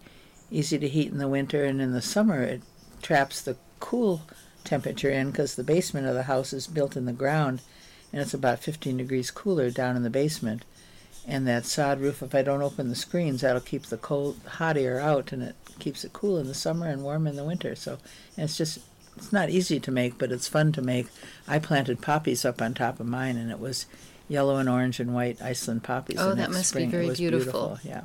easy 0.51 0.79
to 0.79 0.89
heat 0.89 1.13
in 1.13 1.19
the 1.19 1.29
winter, 1.29 1.65
and 1.65 1.81
in 1.81 1.93
the 1.93 2.03
summer 2.03 2.43
it 2.43 2.63
traps 3.03 3.43
the 3.43 3.57
cool 3.81 4.23
temperature 4.65 5.11
in 5.11 5.31
because 5.31 5.55
the 5.55 5.65
basement 5.65 6.07
of 6.07 6.15
the 6.15 6.25
house 6.25 6.53
is 6.53 6.67
built 6.67 6.97
in 6.97 7.05
the 7.05 7.13
ground, 7.13 7.61
and 8.13 8.21
it's 8.21 8.35
about 8.35 8.61
15 8.61 8.97
degrees 8.97 9.31
cooler 9.31 9.71
down 9.71 9.97
in 9.97 10.03
the 10.03 10.11
basement. 10.11 10.65
And 11.29 11.47
that 11.49 11.67
sod 11.67 12.01
roof, 12.01 12.23
if 12.23 12.35
I 12.35 12.43
don't 12.43 12.63
open 12.63 12.89
the 12.89 12.95
screens, 12.95 13.41
that'll 13.41 13.61
keep 13.61 13.87
the 13.87 13.97
cold, 13.97 14.39
hot 14.47 14.77
air 14.77 15.01
out, 15.01 15.33
and 15.33 15.43
it 15.43 15.57
keeps 15.81 16.05
it 16.05 16.13
cool 16.13 16.39
in 16.39 16.47
the 16.47 16.55
summer 16.55 16.87
and 16.87 17.03
warm 17.03 17.27
in 17.27 17.35
the 17.35 17.45
winter. 17.45 17.75
So, 17.75 17.99
and 18.37 18.45
it's 18.45 18.57
just, 18.57 18.79
it's 19.17 19.33
not 19.33 19.51
easy 19.51 19.81
to 19.81 19.91
make, 19.91 20.19
but 20.19 20.31
it's 20.31 20.47
fun 20.47 20.71
to 20.73 20.83
make. 20.83 21.09
I 21.49 21.59
planted 21.59 22.01
poppies 22.01 22.45
up 22.45 22.63
on 22.63 22.75
top 22.75 23.01
of 23.01 23.07
mine, 23.07 23.37
and 23.37 23.51
it 23.51 23.59
was 23.59 23.87
yellow 24.29 24.59
and 24.59 24.69
orange 24.69 25.01
and 25.01 25.15
white 25.15 25.43
Iceland 25.43 25.83
poppies. 25.83 26.19
Oh, 26.21 26.35
that 26.35 26.51
must 26.51 26.73
be 26.75 26.81
spring. 26.81 26.89
It 26.89 26.93
very 26.93 27.07
was 27.07 27.19
beautiful. 27.19 27.81
Yeah. 27.83 28.03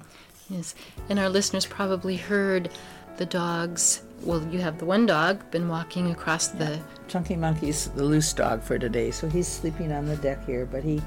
Yes, 0.50 0.76
and 1.08 1.20
our 1.20 1.30
listeners 1.30 1.66
probably 1.66 2.18
heard 2.18 2.70
the 3.18 3.26
dogs. 3.26 4.02
Well, 4.24 4.46
you 4.52 4.60
have 4.60 4.80
the 4.80 4.86
one 4.86 5.06
dog 5.06 5.50
been 5.52 5.70
walking 5.70 6.12
across 6.12 6.48
the. 6.48 6.80
Chunky 7.08 7.36
Monkey's 7.36 7.88
the 7.90 8.04
loose 8.04 8.34
dog 8.34 8.64
for 8.64 8.80
today, 8.80 9.12
so 9.12 9.30
he's 9.30 9.48
sleeping 9.48 9.92
on 9.92 10.08
the 10.08 10.16
deck 10.18 10.46
here, 10.46 10.66
but 10.66 10.84
he 10.84 11.02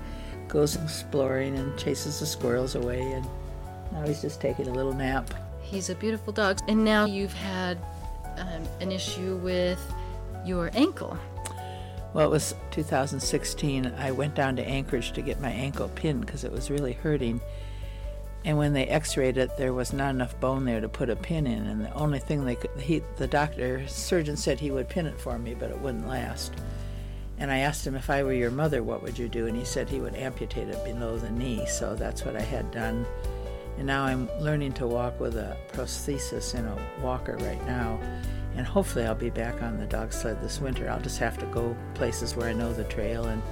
goes 0.48 0.76
exploring 0.76 1.56
and 1.56 1.76
chases 1.78 2.20
the 2.20 2.26
squirrels 2.26 2.74
away, 2.74 3.00
and 3.00 3.26
now 3.92 4.06
he's 4.06 4.20
just 4.20 4.40
taking 4.40 4.68
a 4.68 4.72
little 4.72 4.94
nap. 4.94 5.32
He's 5.60 5.90
a 5.90 5.94
beautiful 5.94 6.32
dog, 6.32 6.60
and 6.68 6.84
now 6.84 7.04
you've 7.04 7.32
had 7.32 7.78
um, 8.36 8.62
an 8.80 8.92
issue 8.92 9.36
with 9.36 9.80
your 10.44 10.70
ankle. 10.74 11.18
Well, 12.12 12.26
it 12.26 12.30
was 12.30 12.54
2016. 12.70 13.92
I 13.98 14.12
went 14.12 14.36
down 14.36 14.54
to 14.56 14.64
Anchorage 14.64 15.12
to 15.12 15.22
get 15.22 15.40
my 15.40 15.50
ankle 15.50 15.88
pinned 15.88 16.24
because 16.24 16.44
it 16.44 16.52
was 16.52 16.70
really 16.70 16.92
hurting. 16.92 17.40
And 18.44 18.58
when 18.58 18.72
they 18.72 18.86
x-rayed 18.86 19.38
it, 19.38 19.56
there 19.56 19.72
was 19.72 19.92
not 19.92 20.14
enough 20.14 20.38
bone 20.38 20.64
there 20.64 20.80
to 20.80 20.88
put 20.88 21.10
a 21.10 21.16
pin 21.16 21.46
in. 21.46 21.66
And 21.66 21.80
the 21.80 21.92
only 21.94 22.18
thing 22.18 22.44
they 22.44 22.54
could, 22.56 22.70
he, 22.78 23.02
the 23.16 23.26
doctor, 23.26 23.88
surgeon 23.88 24.36
said 24.36 24.60
he 24.60 24.70
would 24.70 24.88
pin 24.88 25.06
it 25.06 25.18
for 25.18 25.38
me, 25.38 25.54
but 25.54 25.70
it 25.70 25.80
wouldn't 25.80 26.06
last. 26.06 26.52
And 27.38 27.50
I 27.50 27.58
asked 27.58 27.86
him 27.86 27.96
if 27.96 28.10
I 28.10 28.22
were 28.22 28.32
your 28.32 28.50
mother, 28.50 28.82
what 28.82 29.02
would 29.02 29.18
you 29.18 29.28
do? 29.28 29.46
And 29.46 29.56
he 29.56 29.64
said 29.64 29.88
he 29.88 30.00
would 30.00 30.14
amputate 30.14 30.68
it 30.68 30.84
below 30.84 31.18
the 31.18 31.30
knee. 31.30 31.66
So 31.66 31.94
that's 31.94 32.24
what 32.24 32.36
I 32.36 32.42
had 32.42 32.70
done. 32.70 33.04
And 33.76 33.86
now 33.86 34.04
I'm 34.04 34.28
learning 34.38 34.72
to 34.74 34.86
walk 34.86 35.18
with 35.18 35.36
a 35.36 35.56
prosthesis 35.72 36.54
in 36.54 36.64
a 36.64 36.78
walker 37.02 37.36
right 37.38 37.64
now. 37.66 37.98
And 38.56 38.64
hopefully 38.64 39.04
I'll 39.04 39.16
be 39.16 39.30
back 39.30 39.62
on 39.62 39.78
the 39.78 39.86
dog 39.86 40.12
sled 40.12 40.40
this 40.40 40.60
winter. 40.60 40.88
I'll 40.88 41.00
just 41.00 41.18
have 41.18 41.36
to 41.38 41.46
go 41.46 41.76
places 41.94 42.36
where 42.36 42.48
I 42.48 42.52
know 42.52 42.72
the 42.72 42.84
trail 42.84 43.24
and 43.24 43.42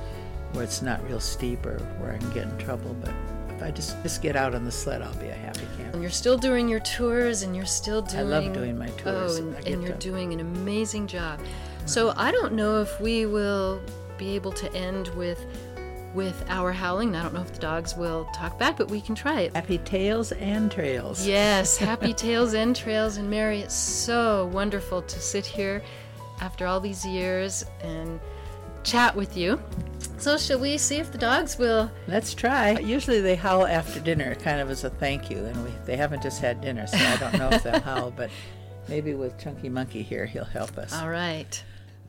where 0.53 0.63
it's 0.63 0.81
not 0.81 1.03
real 1.09 1.19
steep 1.19 1.67
or 1.67 1.79
where 1.99 2.13
I 2.13 2.19
can 2.19 2.31
get 2.33 2.45
in 2.45 2.57
trouble. 2.59 2.95
But 3.01 3.13
if 3.49 3.63
I 3.65 3.73
just, 3.73 4.01
just 4.05 4.23
get 4.23 4.37
out 4.37 4.55
on 4.55 4.65
the 4.65 4.71
sled, 4.71 5.03
I'll 5.03 5.15
be 5.15 5.27
a 5.27 5.35
happy 5.35 5.67
camper. 5.77 5.95
And 5.95 6.03
you're 6.03 6.11
still 6.13 6.39
doing 6.39 6.69
your 6.69 6.81
tours, 6.81 7.43
and 7.43 7.57
you're 7.57 7.67
still 7.67 8.03
doing. 8.03 8.21
I 8.21 8.23
love 8.23 8.53
doing 8.53 8.79
my 8.79 8.91
tours. 8.91 9.39
Oh, 9.41 9.43
and, 9.43 9.55
and 9.67 9.83
you're 9.83 9.93
to- 9.93 9.99
doing 9.99 10.33
an 10.33 10.39
amazing 10.39 11.09
job. 11.09 11.41
So 11.87 12.13
I 12.17 12.31
don't 12.31 12.55
know 12.55 12.81
if 12.81 13.01
we 13.01 13.27
will 13.27 13.81
be 14.19 14.35
able 14.35 14.53
to 14.53 14.73
end 14.75 15.09
with 15.17 15.45
with 16.15 16.45
our 16.49 16.73
howling. 16.73 17.17
I 17.17 17.23
don't 17.23 17.35
know 17.35 17.41
if 17.41 17.53
the 17.53 17.61
dogs 17.61 17.97
will 17.97 18.27
talk 18.35 18.59
back, 18.59 18.77
but 18.77 18.91
we 18.91 19.01
can 19.01 19.15
try 19.15 19.41
it. 19.43 19.57
Happy 19.57 19.79
tails 19.79 20.33
and 20.33 20.71
trails. 20.71 21.27
Yes, 21.27 21.77
happy 21.79 22.13
tails 22.13 22.55
and 22.55 22.77
trails. 22.77 23.17
And 23.17 23.31
Mary, 23.31 23.61
it's 23.61 23.75
so 23.75 24.47
wonderful 24.53 25.03
to 25.03 25.21
sit 25.21 25.47
here 25.47 25.83
after 26.41 26.67
all 26.67 26.81
these 26.81 27.07
years 27.07 27.65
and 27.83 28.21
chat 28.83 29.15
with 29.15 29.37
you. 29.37 29.61
So, 30.19 30.37
shall 30.37 30.61
we 30.61 30.79
see 30.79 30.97
if 30.97 31.11
the 31.11 31.19
dogs 31.19 31.59
will? 31.59 31.91
Let's 32.07 32.35
try. 32.35 32.79
Usually 32.79 33.21
they 33.21 33.35
howl 33.35 33.67
after 33.67 33.99
dinner, 33.99 34.35
kind 34.37 34.61
of 34.61 34.71
as 34.71 34.85
a 34.85 34.91
thank 34.91 35.31
you, 35.31 35.39
and 35.39 35.65
we, 35.65 35.71
they 35.85 35.97
haven't 35.97 36.23
just 36.23 36.41
had 36.41 36.61
dinner, 36.61 36.87
so 36.87 36.97
I 36.97 37.17
don't 37.17 37.39
know 37.39 37.49
if 37.51 37.63
they'll 37.65 37.81
howl, 37.83 38.13
but 38.13 38.31
maybe 38.89 39.15
with 39.15 39.37
Chunky 39.39 39.69
Monkey 39.69 40.03
here, 40.03 40.27
he'll 40.27 40.45
help 40.45 40.79
us. 40.79 40.93
All 40.93 41.09
right. 41.09 41.63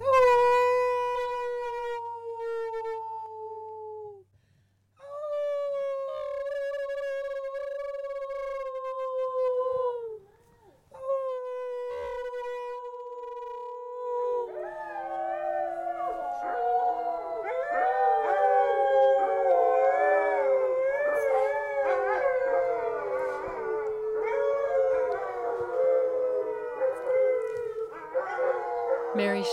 Ooh. 0.05 0.49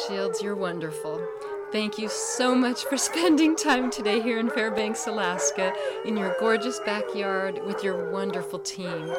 Shields, 0.06 0.42
you're 0.42 0.56
wonderful. 0.56 1.26
Thank 1.72 1.98
you 1.98 2.08
so 2.08 2.54
much 2.54 2.84
for 2.84 2.96
spending 3.10 3.56
time 3.56 3.90
today 3.90 4.20
here 4.20 4.38
in 4.38 4.50
Fairbanks, 4.50 5.06
Alaska, 5.06 5.72
in 6.04 6.16
your 6.16 6.34
gorgeous 6.40 6.80
backyard 6.80 7.60
with 7.64 7.84
your 7.84 8.10
wonderful 8.10 8.58
team. 8.58 9.14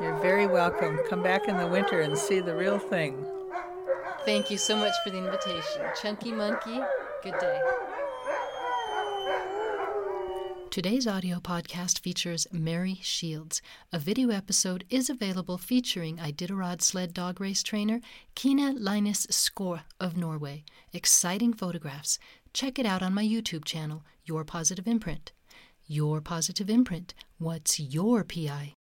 You're 0.00 0.18
very 0.20 0.46
welcome. 0.46 0.98
Come 1.08 1.22
back 1.22 1.48
in 1.48 1.56
the 1.56 1.66
winter 1.66 2.00
and 2.00 2.16
see 2.16 2.40
the 2.40 2.54
real 2.54 2.78
thing. 2.78 3.24
Thank 4.24 4.50
you 4.50 4.58
so 4.58 4.76
much 4.76 4.94
for 5.04 5.10
the 5.10 5.18
invitation. 5.18 5.82
Chunky 6.00 6.32
Monkey, 6.32 6.80
good 7.22 7.38
day. 7.38 7.60
Today's 10.74 11.06
audio 11.06 11.38
podcast 11.38 12.00
features 12.00 12.48
Mary 12.50 12.98
Shields. 13.00 13.62
A 13.92 13.98
video 14.00 14.30
episode 14.30 14.84
is 14.90 15.08
available 15.08 15.56
featuring 15.56 16.16
Iditarod 16.16 16.82
sled 16.82 17.14
dog 17.14 17.40
race 17.40 17.62
trainer 17.62 18.00
Kina 18.34 18.72
Linus 18.72 19.24
Skor 19.28 19.82
of 20.00 20.16
Norway. 20.16 20.64
Exciting 20.92 21.52
photographs. 21.52 22.18
Check 22.52 22.80
it 22.80 22.86
out 22.86 23.04
on 23.04 23.14
my 23.14 23.22
YouTube 23.22 23.64
channel, 23.64 24.02
Your 24.24 24.42
Positive 24.42 24.88
Imprint. 24.88 25.30
Your 25.86 26.20
Positive 26.20 26.68
Imprint. 26.68 27.14
What's 27.38 27.78
your 27.78 28.24
PI? 28.24 28.74